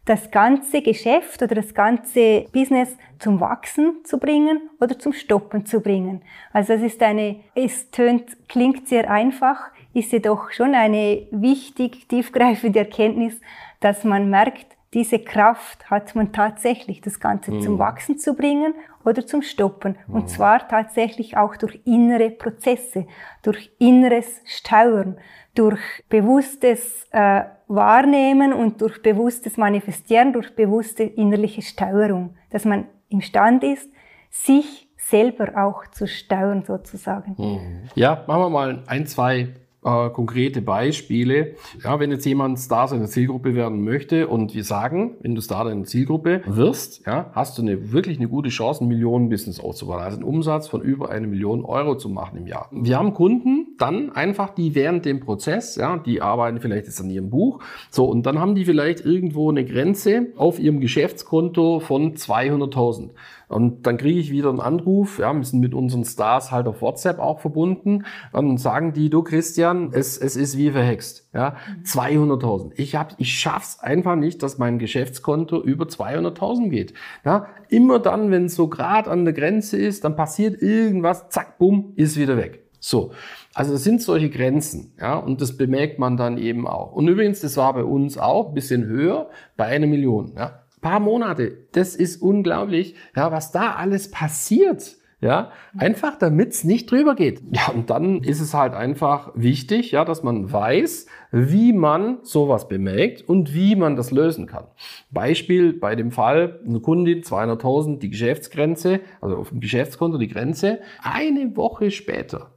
das 0.06 0.30
ganze 0.30 0.82
Geschäft 0.82 1.42
oder 1.42 1.56
das 1.56 1.74
ganze 1.74 2.46
Business 2.52 2.96
zum 3.18 3.40
Wachsen 3.40 4.04
zu 4.04 4.18
bringen 4.18 4.70
oder 4.80 4.98
zum 4.98 5.12
Stoppen 5.12 5.66
zu 5.66 5.80
bringen. 5.80 6.22
Also 6.52 6.74
das 6.74 6.82
ist 6.82 7.02
eine, 7.02 7.40
es 7.54 7.90
tönt, 7.90 8.36
klingt 8.48 8.88
sehr 8.88 9.10
einfach, 9.10 9.70
ist 9.94 10.12
jedoch 10.12 10.50
schon 10.52 10.74
eine 10.74 11.26
wichtig 11.32 12.08
tiefgreifende 12.08 12.78
Erkenntnis, 12.78 13.40
dass 13.80 14.04
man 14.04 14.30
merkt, 14.30 14.75
diese 14.96 15.18
Kraft 15.18 15.90
hat 15.90 16.14
man 16.14 16.32
tatsächlich, 16.32 17.02
das 17.02 17.20
Ganze 17.20 17.52
mhm. 17.52 17.60
zum 17.60 17.78
Wachsen 17.78 18.18
zu 18.18 18.32
bringen 18.32 18.72
oder 19.04 19.26
zum 19.26 19.42
Stoppen. 19.42 19.96
Mhm. 20.06 20.14
Und 20.14 20.30
zwar 20.30 20.66
tatsächlich 20.66 21.36
auch 21.36 21.54
durch 21.58 21.78
innere 21.84 22.30
Prozesse, 22.30 23.06
durch 23.42 23.70
inneres 23.78 24.40
Steuern, 24.46 25.18
durch 25.54 25.80
bewusstes 26.08 27.06
äh, 27.10 27.42
Wahrnehmen 27.68 28.54
und 28.54 28.80
durch 28.80 29.02
bewusstes 29.02 29.58
Manifestieren, 29.58 30.32
durch 30.32 30.56
bewusste 30.56 31.02
innerliche 31.02 31.60
Steuerung, 31.60 32.34
dass 32.48 32.64
man 32.64 32.86
imstande 33.10 33.72
ist, 33.72 33.90
sich 34.30 34.88
selber 34.96 35.62
auch 35.62 35.86
zu 35.88 36.06
steuern 36.06 36.64
sozusagen. 36.64 37.34
Mhm. 37.36 37.90
Ja, 37.94 38.24
machen 38.26 38.40
wir 38.40 38.48
mal 38.48 38.82
ein, 38.86 39.06
zwei 39.06 39.52
äh, 39.86 40.10
konkrete 40.10 40.62
Beispiele. 40.62 41.54
Ja, 41.82 42.00
wenn 42.00 42.10
jetzt 42.10 42.26
jemand 42.26 42.58
Star 42.58 42.88
seiner 42.88 43.06
Zielgruppe 43.06 43.54
werden 43.54 43.84
möchte 43.84 44.26
und 44.26 44.54
wir 44.54 44.64
sagen, 44.64 45.14
wenn 45.20 45.34
du 45.34 45.40
Star 45.40 45.64
deiner 45.64 45.84
Zielgruppe 45.84 46.42
wirst, 46.46 47.06
ja, 47.06 47.30
hast 47.32 47.56
du 47.56 47.62
eine, 47.62 47.92
wirklich 47.92 48.18
eine 48.18 48.28
gute 48.28 48.48
Chance, 48.48 48.84
ein 48.84 48.88
Millionen-Business 48.88 49.60
aufzubauen. 49.60 50.00
Also 50.00 50.16
einen 50.16 50.24
Umsatz 50.24 50.66
von 50.66 50.82
über 50.82 51.10
eine 51.10 51.28
Million 51.28 51.64
Euro 51.64 51.96
zu 51.96 52.08
machen 52.08 52.36
im 52.36 52.46
Jahr. 52.48 52.68
Wir 52.72 52.98
haben 52.98 53.14
Kunden, 53.14 53.65
dann 53.78 54.10
einfach 54.10 54.50
die 54.50 54.74
während 54.74 55.04
dem 55.04 55.20
Prozess, 55.20 55.76
ja, 55.76 55.96
die 55.96 56.22
arbeiten 56.22 56.60
vielleicht 56.60 56.86
jetzt 56.86 57.00
an 57.00 57.10
ihrem 57.10 57.30
Buch, 57.30 57.62
so, 57.90 58.04
und 58.06 58.24
dann 58.26 58.38
haben 58.38 58.54
die 58.54 58.64
vielleicht 58.64 59.04
irgendwo 59.04 59.50
eine 59.50 59.64
Grenze 59.64 60.28
auf 60.36 60.58
ihrem 60.58 60.80
Geschäftskonto 60.80 61.80
von 61.80 62.14
200.000. 62.14 63.10
Und 63.48 63.86
dann 63.86 63.96
kriege 63.96 64.18
ich 64.18 64.32
wieder 64.32 64.48
einen 64.48 64.60
Anruf, 64.60 65.20
ja, 65.20 65.32
wir 65.32 65.44
sind 65.44 65.60
mit 65.60 65.72
unseren 65.72 66.04
Stars 66.04 66.50
halt 66.50 66.66
auf 66.66 66.82
WhatsApp 66.82 67.20
auch 67.20 67.38
verbunden, 67.38 68.04
und 68.32 68.58
sagen 68.58 68.92
die, 68.92 69.08
du 69.08 69.22
Christian, 69.22 69.90
es, 69.92 70.18
es 70.18 70.36
ist 70.36 70.56
wie 70.56 70.70
verhext, 70.70 71.28
ja, 71.32 71.56
200.000. 71.84 72.72
Ich 72.76 72.96
hab, 72.96 73.14
ich 73.18 73.38
schaff's 73.38 73.78
einfach 73.80 74.16
nicht, 74.16 74.42
dass 74.42 74.58
mein 74.58 74.78
Geschäftskonto 74.78 75.62
über 75.62 75.84
200.000 75.84 76.70
geht. 76.70 76.94
Ja, 77.24 77.46
immer 77.68 77.98
dann, 77.98 78.30
wenn 78.30 78.46
es 78.46 78.56
so 78.56 78.68
gerade 78.68 79.10
an 79.10 79.24
der 79.24 79.34
Grenze 79.34 79.76
ist, 79.76 80.04
dann 80.04 80.16
passiert 80.16 80.60
irgendwas, 80.60 81.28
zack, 81.28 81.58
bumm, 81.58 81.92
ist 81.96 82.16
wieder 82.16 82.36
weg. 82.36 82.65
So. 82.86 83.12
Also 83.54 83.74
es 83.74 83.84
sind 83.84 84.02
solche 84.02 84.30
Grenzen, 84.30 84.92
ja, 85.00 85.16
und 85.16 85.40
das 85.40 85.56
bemerkt 85.56 85.98
man 85.98 86.16
dann 86.16 86.38
eben 86.38 86.66
auch. 86.68 86.92
Und 86.92 87.08
übrigens, 87.08 87.40
das 87.40 87.56
war 87.56 87.74
bei 87.74 87.84
uns 87.84 88.18
auch 88.18 88.48
ein 88.48 88.54
bisschen 88.54 88.84
höher, 88.84 89.28
bei 89.56 89.66
einer 89.66 89.86
Million, 89.86 90.32
ja 90.36 90.62
paar 90.86 91.00
Monate. 91.00 91.66
Das 91.72 91.96
ist 91.96 92.22
unglaublich, 92.22 92.94
ja, 93.16 93.32
was 93.32 93.50
da 93.50 93.74
alles 93.74 94.08
passiert. 94.10 94.96
Ja, 95.18 95.50
einfach 95.76 96.16
damit 96.16 96.50
es 96.50 96.62
nicht 96.62 96.90
drüber 96.90 97.16
geht. 97.16 97.42
Ja, 97.50 97.72
und 97.74 97.88
dann 97.88 98.22
ist 98.22 98.40
es 98.40 98.54
halt 98.54 98.74
einfach 98.74 99.32
wichtig, 99.34 99.90
ja, 99.90 100.04
dass 100.04 100.22
man 100.22 100.52
weiß, 100.52 101.06
wie 101.32 101.72
man 101.72 102.18
sowas 102.22 102.68
bemerkt 102.68 103.26
und 103.26 103.52
wie 103.52 103.74
man 103.74 103.96
das 103.96 104.12
lösen 104.12 104.46
kann. 104.46 104.66
Beispiel 105.10 105.72
bei 105.72 105.96
dem 105.96 106.12
Fall, 106.12 106.60
eine 106.64 106.80
Kundin, 106.80 107.22
200.000, 107.22 107.98
die 107.98 108.10
Geschäftsgrenze, 108.10 109.00
also 109.20 109.38
auf 109.38 109.48
dem 109.48 109.58
Geschäftskonto 109.60 110.18
die 110.18 110.28
Grenze, 110.28 110.80
eine 111.02 111.56
Woche 111.56 111.90
später. 111.90 112.52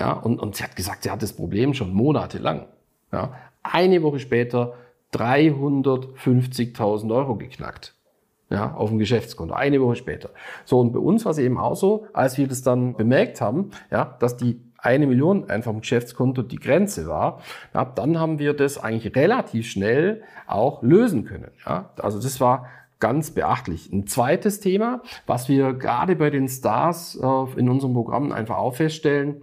Ja, 0.00 0.14
und, 0.14 0.40
und 0.40 0.56
sie 0.56 0.64
hat 0.64 0.74
gesagt, 0.74 1.04
sie 1.04 1.10
hat 1.10 1.22
das 1.22 1.34
Problem 1.34 1.74
schon 1.74 1.92
monatelang. 1.92 2.64
Ja, 3.12 3.34
eine 3.62 4.02
Woche 4.02 4.18
später 4.18 4.74
350.000 5.14 7.14
Euro 7.14 7.36
geknackt. 7.36 7.94
Ja, 8.48 8.74
auf 8.74 8.88
dem 8.88 8.98
Geschäftskonto, 8.98 9.54
eine 9.54 9.80
Woche 9.80 9.94
später. 9.94 10.30
So, 10.64 10.80
und 10.80 10.92
bei 10.92 10.98
uns 10.98 11.24
war 11.24 11.32
es 11.32 11.38
eben 11.38 11.56
auch 11.56 11.76
so, 11.76 12.06
als 12.12 12.36
wir 12.36 12.48
das 12.48 12.62
dann 12.62 12.94
bemerkt 12.94 13.40
haben, 13.40 13.70
ja, 13.92 14.16
dass 14.18 14.36
die 14.36 14.60
eine 14.78 15.06
Million 15.06 15.48
einfach 15.50 15.72
im 15.72 15.82
Geschäftskonto 15.82 16.42
die 16.42 16.58
Grenze 16.58 17.06
war, 17.06 17.40
ja, 17.74 17.84
dann 17.84 18.18
haben 18.18 18.38
wir 18.38 18.54
das 18.54 18.78
eigentlich 18.78 19.14
relativ 19.14 19.70
schnell 19.70 20.22
auch 20.46 20.82
lösen 20.82 21.26
können. 21.26 21.50
Ja, 21.64 21.90
also 21.98 22.20
das 22.20 22.40
war 22.40 22.66
ganz 22.98 23.30
beachtlich. 23.30 23.92
Ein 23.92 24.06
zweites 24.06 24.60
Thema, 24.60 25.02
was 25.26 25.48
wir 25.48 25.74
gerade 25.74 26.16
bei 26.16 26.30
den 26.30 26.48
Stars 26.48 27.18
äh, 27.22 27.58
in 27.58 27.68
unserem 27.68 27.94
Programm 27.94 28.32
einfach 28.32 28.58
auch 28.58 28.74
feststellen, 28.74 29.42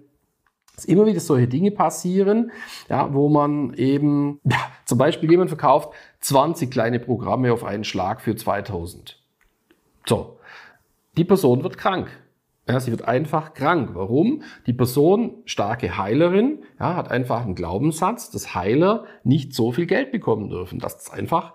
dass 0.78 0.86
immer 0.86 1.08
wieder 1.08 1.20
solche 1.20 1.48
Dinge 1.48 1.72
passieren, 1.72 2.52
ja, 2.88 3.12
wo 3.12 3.30
man 3.30 3.74
eben, 3.74 4.40
ja, 4.44 4.58
zum 4.86 5.00
Beispiel 5.00 5.30
jemand 5.30 5.50
verkauft 5.50 5.92
20 6.22 6.72
kleine 6.72 7.00
Programme 7.00 7.52
auf 7.52 7.64
einen 7.64 7.84
Schlag 7.84 8.22
für 8.22 8.36
2000. 8.36 9.20
So, 10.06 10.38
die 11.18 11.26
Person 11.26 11.64
wird 11.64 11.78
krank. 11.78 12.10
Ja, 12.70 12.80
sie 12.80 12.92
wird 12.92 13.08
einfach 13.08 13.54
krank. 13.54 13.92
Warum? 13.94 14.44
Die 14.68 14.74
Person, 14.74 15.38
starke 15.46 15.98
Heilerin, 15.98 16.64
ja, 16.80 16.96
hat 16.96 17.10
einfach 17.10 17.42
einen 17.42 17.56
Glaubenssatz, 17.56 18.30
dass 18.30 18.54
Heiler 18.54 19.06
nicht 19.24 19.54
so 19.54 19.72
viel 19.72 19.88
Geld 19.88 20.12
bekommen 20.12 20.50
dürfen, 20.50 20.78
dass 20.78 21.02
es 21.02 21.10
einfach 21.10 21.54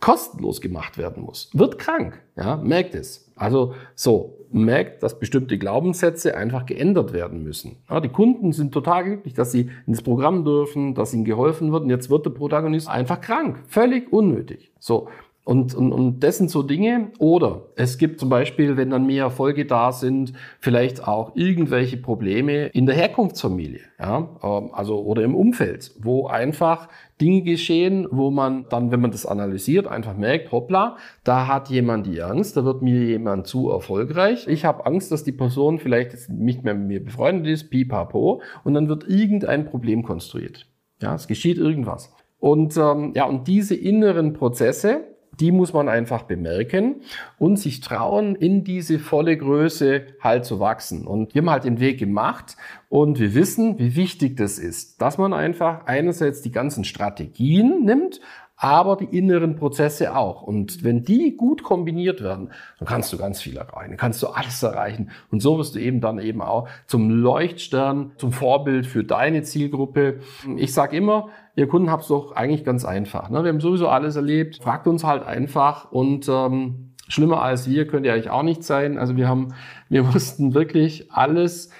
kostenlos 0.00 0.60
gemacht 0.60 0.98
werden 0.98 1.22
muss. 1.22 1.50
Wird 1.52 1.78
krank, 1.78 2.22
ja, 2.36 2.56
merkt 2.56 2.94
es. 2.94 3.30
Also 3.36 3.74
so, 3.94 4.46
merkt, 4.50 5.02
dass 5.02 5.18
bestimmte 5.18 5.58
Glaubenssätze 5.58 6.36
einfach 6.36 6.66
geändert 6.66 7.12
werden 7.12 7.42
müssen. 7.42 7.76
Ja, 7.90 8.00
die 8.00 8.08
Kunden 8.08 8.52
sind 8.52 8.72
total 8.72 9.04
glücklich, 9.04 9.34
dass 9.34 9.52
sie 9.52 9.70
ins 9.86 10.02
Programm 10.02 10.44
dürfen, 10.44 10.94
dass 10.94 11.12
ihnen 11.12 11.24
geholfen 11.24 11.72
wird 11.72 11.84
und 11.84 11.90
jetzt 11.90 12.10
wird 12.10 12.24
der 12.24 12.30
Protagonist 12.30 12.88
einfach 12.88 13.20
krank. 13.20 13.62
Völlig 13.66 14.12
unnötig. 14.12 14.72
So. 14.78 15.08
Und, 15.46 15.76
und, 15.76 15.92
und 15.92 16.24
das 16.24 16.38
sind 16.38 16.50
so 16.50 16.64
Dinge. 16.64 17.12
Oder 17.20 17.66
es 17.76 17.98
gibt 17.98 18.18
zum 18.18 18.28
Beispiel, 18.28 18.76
wenn 18.76 18.90
dann 18.90 19.06
mehr 19.06 19.22
Erfolge 19.22 19.64
da 19.64 19.92
sind, 19.92 20.32
vielleicht 20.58 21.06
auch 21.06 21.36
irgendwelche 21.36 21.98
Probleme 21.98 22.66
in 22.66 22.84
der 22.84 22.96
Herkunftsfamilie, 22.96 23.82
ja, 24.00 24.28
ähm, 24.42 24.70
also 24.72 25.04
oder 25.04 25.22
im 25.22 25.36
Umfeld, 25.36 25.94
wo 26.00 26.26
einfach 26.26 26.88
Dinge 27.20 27.42
geschehen, 27.42 28.08
wo 28.10 28.32
man 28.32 28.66
dann, 28.70 28.90
wenn 28.90 29.00
man 29.00 29.12
das 29.12 29.24
analysiert, 29.24 29.86
einfach 29.86 30.16
merkt, 30.16 30.50
hoppla, 30.50 30.96
da 31.22 31.46
hat 31.46 31.70
jemand 31.70 32.06
die 32.06 32.20
Angst, 32.22 32.56
da 32.56 32.64
wird 32.64 32.82
mir 32.82 33.04
jemand 33.04 33.46
zu 33.46 33.70
erfolgreich. 33.70 34.48
Ich 34.48 34.64
habe 34.64 34.84
Angst, 34.84 35.12
dass 35.12 35.22
die 35.22 35.30
Person 35.30 35.78
vielleicht 35.78 36.28
nicht 36.28 36.64
mehr 36.64 36.74
mit 36.74 36.88
mir 36.88 37.04
befreundet 37.04 37.46
ist, 37.46 37.70
pipapo, 37.70 38.42
und 38.64 38.74
dann 38.74 38.88
wird 38.88 39.08
irgendein 39.08 39.64
Problem 39.64 40.02
konstruiert. 40.02 40.66
Ja, 41.00 41.14
es 41.14 41.28
geschieht 41.28 41.58
irgendwas. 41.58 42.12
Und 42.40 42.76
ähm, 42.76 43.12
ja, 43.14 43.26
und 43.26 43.46
diese 43.46 43.76
inneren 43.76 44.32
Prozesse, 44.32 45.15
die 45.40 45.52
muss 45.52 45.72
man 45.72 45.88
einfach 45.88 46.22
bemerken 46.22 47.02
und 47.38 47.58
sich 47.58 47.80
trauen, 47.80 48.34
in 48.34 48.64
diese 48.64 48.98
volle 48.98 49.36
Größe 49.36 50.06
halt 50.20 50.44
zu 50.44 50.60
wachsen. 50.60 51.06
Und 51.06 51.34
wir 51.34 51.42
haben 51.42 51.50
halt 51.50 51.64
den 51.64 51.80
Weg 51.80 51.98
gemacht 51.98 52.56
und 52.88 53.18
wir 53.18 53.34
wissen, 53.34 53.78
wie 53.78 53.96
wichtig 53.96 54.36
das 54.36 54.58
ist, 54.58 55.00
dass 55.00 55.18
man 55.18 55.32
einfach 55.32 55.86
einerseits 55.86 56.42
die 56.42 56.52
ganzen 56.52 56.84
Strategien 56.84 57.84
nimmt, 57.84 58.20
aber 58.56 58.96
die 58.96 59.16
inneren 59.16 59.56
Prozesse 59.56 60.16
auch. 60.16 60.42
Und 60.42 60.82
wenn 60.82 61.04
die 61.04 61.36
gut 61.36 61.62
kombiniert 61.62 62.22
werden, 62.22 62.50
dann 62.78 62.88
kannst 62.88 63.12
du 63.12 63.18
ganz 63.18 63.42
viel 63.42 63.56
erreichen, 63.56 63.90
dann 63.90 63.98
kannst 63.98 64.22
du 64.22 64.28
alles 64.28 64.62
erreichen. 64.62 65.10
Und 65.30 65.40
so 65.40 65.58
wirst 65.58 65.74
du 65.74 65.78
eben 65.78 66.00
dann 66.00 66.18
eben 66.18 66.40
auch 66.40 66.68
zum 66.86 67.10
Leuchtstern, 67.10 68.12
zum 68.16 68.32
Vorbild 68.32 68.86
für 68.86 69.04
deine 69.04 69.42
Zielgruppe. 69.42 70.20
Ich 70.56 70.72
sage 70.72 70.96
immer, 70.96 71.28
ihr 71.56 71.66
Kunden 71.66 71.90
habt 71.90 72.02
es 72.02 72.08
doch 72.08 72.32
eigentlich 72.32 72.64
ganz 72.64 72.84
einfach. 72.84 73.30
Ne? 73.30 73.42
Wir 73.42 73.50
haben 73.50 73.60
sowieso 73.60 73.88
alles 73.88 74.14
erlebt. 74.14 74.60
Fragt 74.62 74.86
uns 74.86 75.02
halt 75.02 75.24
einfach 75.24 75.90
und 75.90 76.28
ähm, 76.28 76.92
schlimmer 77.08 77.42
als 77.42 77.68
wir 77.68 77.86
könnt 77.86 78.06
ihr 78.06 78.12
eigentlich 78.12 78.30
auch 78.30 78.42
nicht 78.42 78.62
sein. 78.62 78.98
Also 78.98 79.16
wir 79.16 79.26
haben, 79.26 79.54
wir 79.88 80.02
mussten 80.12 80.54
wirklich 80.54 81.10
alles 81.10 81.70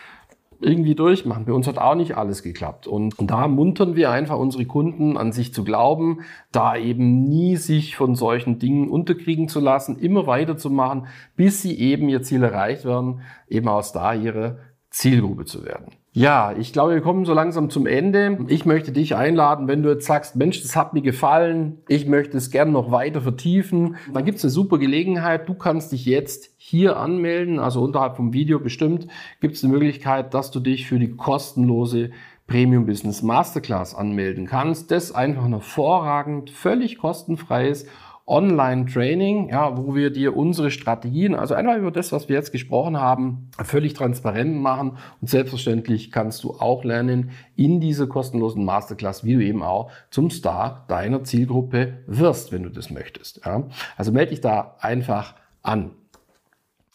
irgendwie 0.61 0.95
durchmachen. 0.95 1.45
Bei 1.45 1.53
uns 1.53 1.67
hat 1.67 1.77
auch 1.77 1.95
nicht 1.95 2.17
alles 2.17 2.43
geklappt. 2.43 2.87
Und, 2.87 3.15
da 3.19 3.47
muntern 3.47 3.95
wir 3.95 4.11
einfach 4.11 4.39
unsere 4.39 4.65
Kunden 4.65 5.19
an 5.19 5.31
sich 5.31 5.53
zu 5.53 5.65
glauben, 5.65 6.21
da 6.51 6.77
eben 6.77 7.25
nie 7.25 7.57
sich 7.57 7.95
von 7.95 8.15
solchen 8.15 8.59
Dingen 8.59 8.89
unterkriegen 8.89 9.49
zu 9.49 9.61
lassen, 9.61 9.99
immer 9.99 10.27
weiterzumachen, 10.27 11.09
bis 11.37 11.61
sie 11.61 11.79
eben 11.79 12.09
ihr 12.09 12.23
Ziel 12.23 12.43
erreicht 12.43 12.87
werden, 12.87 13.21
eben 13.49 13.69
aus 13.69 13.93
da 13.93 14.15
ihre 14.15 14.61
Zielgruppe 14.89 15.45
zu 15.45 15.67
werden. 15.67 15.93
Ja, 16.17 16.55
ich 16.59 16.73
glaube, 16.73 16.95
wir 16.95 17.03
kommen 17.03 17.27
so 17.27 17.35
langsam 17.35 17.69
zum 17.69 17.87
Ende. 17.87 18.39
Ich 18.49 18.65
möchte 18.65 18.91
dich 18.91 19.15
einladen, 19.15 19.69
wenn 19.69 19.83
du 19.83 19.91
jetzt 19.91 20.07
sagst, 20.07 20.35
Mensch, 20.35 20.63
das 20.63 20.75
hat 20.75 20.95
mir 20.95 21.03
gefallen, 21.03 21.83
ich 21.89 22.07
möchte 22.07 22.39
es 22.39 22.51
gerne 22.51 22.73
noch 22.73 22.91
weiter 22.91 23.21
vertiefen, 23.21 23.97
dann 24.15 24.25
gibt 24.25 24.39
es 24.39 24.45
eine 24.45 24.51
super 24.51 24.79
Gelegenheit. 24.79 25.47
Du 25.47 25.53
kannst 25.53 25.93
dich 25.93 26.07
jetzt 26.07 26.55
hier 26.57 26.97
anmelden, 26.97 27.59
also 27.59 27.83
unterhalb 27.83 28.17
vom 28.17 28.33
Video 28.33 28.59
bestimmt, 28.59 29.09
gibt 29.43 29.57
es 29.57 29.63
eine 29.63 29.75
Möglichkeit, 29.75 30.33
dass 30.33 30.51
du 30.51 30.61
dich 30.61 30.87
für 30.87 30.99
die 30.99 31.15
kostenlose 31.15 32.13
Premium 32.47 32.87
Business 32.87 33.21
Masterclass 33.21 33.95
anmelden 33.95 34.47
kannst. 34.47 34.91
Das 34.93 35.13
einfach 35.13 35.45
ein 35.45 35.53
hervorragend, 35.53 36.49
völlig 36.49 36.97
kostenfreies 36.97 37.89
Online-Training, 38.27 39.51
ja, 39.51 39.77
wo 39.77 39.95
wir 39.95 40.11
dir 40.11 40.37
unsere 40.37 40.73
Strategien, 40.73 41.35
also 41.35 41.55
einfach 41.55 41.77
über 41.77 41.93
das, 41.93 42.11
was 42.11 42.29
wir 42.29 42.35
jetzt 42.35 42.51
gesprochen 42.51 42.99
haben, 42.99 43.51
völlig 43.63 43.95
transparent 43.95 44.57
machen. 44.57 44.99
Und 45.21 45.31
selbstverständlich 45.31 46.11
kannst 46.11 46.43
du 46.43 46.55
auch 46.55 46.83
lernen 46.83 47.31
in 47.55 47.81
dieser 47.81 48.09
kostenlosen 48.09 48.65
Masterclass, 48.65 49.25
wie 49.25 49.35
du 49.35 49.45
eben 49.45 49.63
auch 49.63 49.91
zum 50.11 50.31
Star 50.31 50.85
deiner 50.89 51.23
Zielgruppe 51.23 51.99
wirst, 52.07 52.51
wenn 52.51 52.65
du 52.65 52.71
das 52.71 52.91
möchtest. 52.91 53.43
Ja. 53.45 53.69
Also 53.97 54.11
melde 54.11 54.31
dich 54.31 54.41
da 54.41 54.77
einfach 54.81 55.37
an. 55.63 55.93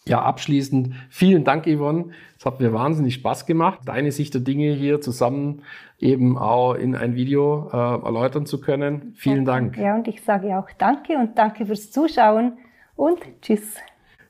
Ja, 0.08 0.22
abschließend 0.24 0.96
vielen 1.10 1.44
Dank, 1.44 1.66
Yvonne. 1.68 2.06
Es 2.38 2.46
hat 2.46 2.60
mir 2.60 2.74
wahnsinnig 2.74 3.14
Spaß 3.16 3.46
gemacht, 3.46 3.82
deine 3.86 4.12
Sicht 4.12 4.34
der 4.34 4.42
Dinge 4.42 4.74
hier 4.74 5.00
zusammen 5.00 5.62
eben 6.00 6.40
auch 6.40 6.74
in 6.74 6.96
ein 6.96 7.14
Video 7.14 7.70
äh, 7.72 7.78
erläutern 7.78 8.48
zu 8.48 8.60
können. 8.60 9.14
Vielen 9.16 9.46
ja, 9.46 9.54
Dank. 9.54 9.78
Ja, 9.78 9.96
und 9.96 10.08
ich 10.08 10.24
sage 10.24 10.58
auch 10.58 10.68
Danke 10.80 11.18
und 11.18 11.38
danke 11.38 11.68
fürs 11.68 11.92
Zuschauen 11.92 12.54
und 12.96 13.20
Tschüss. 13.42 13.76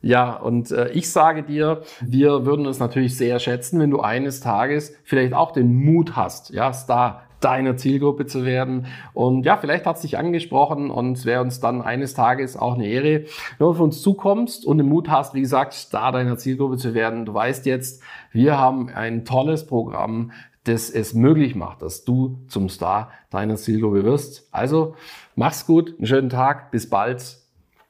Ja, 0.01 0.34
und 0.34 0.71
äh, 0.71 0.89
ich 0.89 1.10
sage 1.10 1.43
dir, 1.43 1.84
wir 2.01 2.45
würden 2.45 2.65
es 2.65 2.79
natürlich 2.79 3.15
sehr 3.15 3.39
schätzen, 3.39 3.79
wenn 3.79 3.91
du 3.91 4.01
eines 4.01 4.41
Tages 4.41 4.97
vielleicht 5.03 5.34
auch 5.34 5.51
den 5.51 5.75
Mut 5.75 6.15
hast, 6.15 6.49
ja, 6.49 6.73
Star 6.73 7.23
deiner 7.41 7.75
Zielgruppe 7.75 8.25
zu 8.25 8.45
werden. 8.45 8.86
Und 9.13 9.45
ja, 9.45 9.58
vielleicht 9.58 9.86
hat 9.86 9.97
es 9.97 10.04
dich 10.04 10.17
angesprochen 10.17 10.89
und 10.89 11.17
es 11.17 11.25
wäre 11.25 11.41
uns 11.41 11.60
dann 11.60 11.82
eines 11.82 12.13
Tages 12.13 12.56
auch 12.56 12.75
eine 12.75 12.88
Ehre, 12.88 13.23
wenn 13.23 13.58
du 13.60 13.69
auf 13.69 13.80
uns 13.80 14.01
zukommst 14.01 14.65
und 14.65 14.77
den 14.77 14.88
Mut 14.88 15.10
hast, 15.10 15.34
wie 15.34 15.41
gesagt, 15.41 15.73
Star 15.73 16.12
deiner 16.12 16.38
Zielgruppe 16.38 16.77
zu 16.77 16.93
werden. 16.93 17.25
Du 17.25 17.34
weißt 17.34 17.65
jetzt, 17.65 18.01
wir 18.32 18.58
haben 18.58 18.89
ein 18.89 19.25
tolles 19.25 19.67
Programm, 19.67 20.32
das 20.63 20.89
es 20.89 21.13
möglich 21.13 21.56
macht, 21.56 21.82
dass 21.82 22.04
du 22.04 22.39
zum 22.47 22.69
Star 22.69 23.10
deiner 23.32 23.56
Zielgruppe 23.56 24.04
wirst. 24.04 24.47
Also 24.51 24.95
mach's 25.36 25.65
gut, 25.65 25.95
einen 25.97 26.06
schönen 26.06 26.30
Tag, 26.30 26.71
bis 26.71 26.89
bald, 26.89 27.38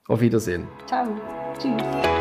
auf 0.07 0.21
Wiedersehen. 0.21 0.67
Ciao, 0.87 1.05
tschüss. 1.57 2.20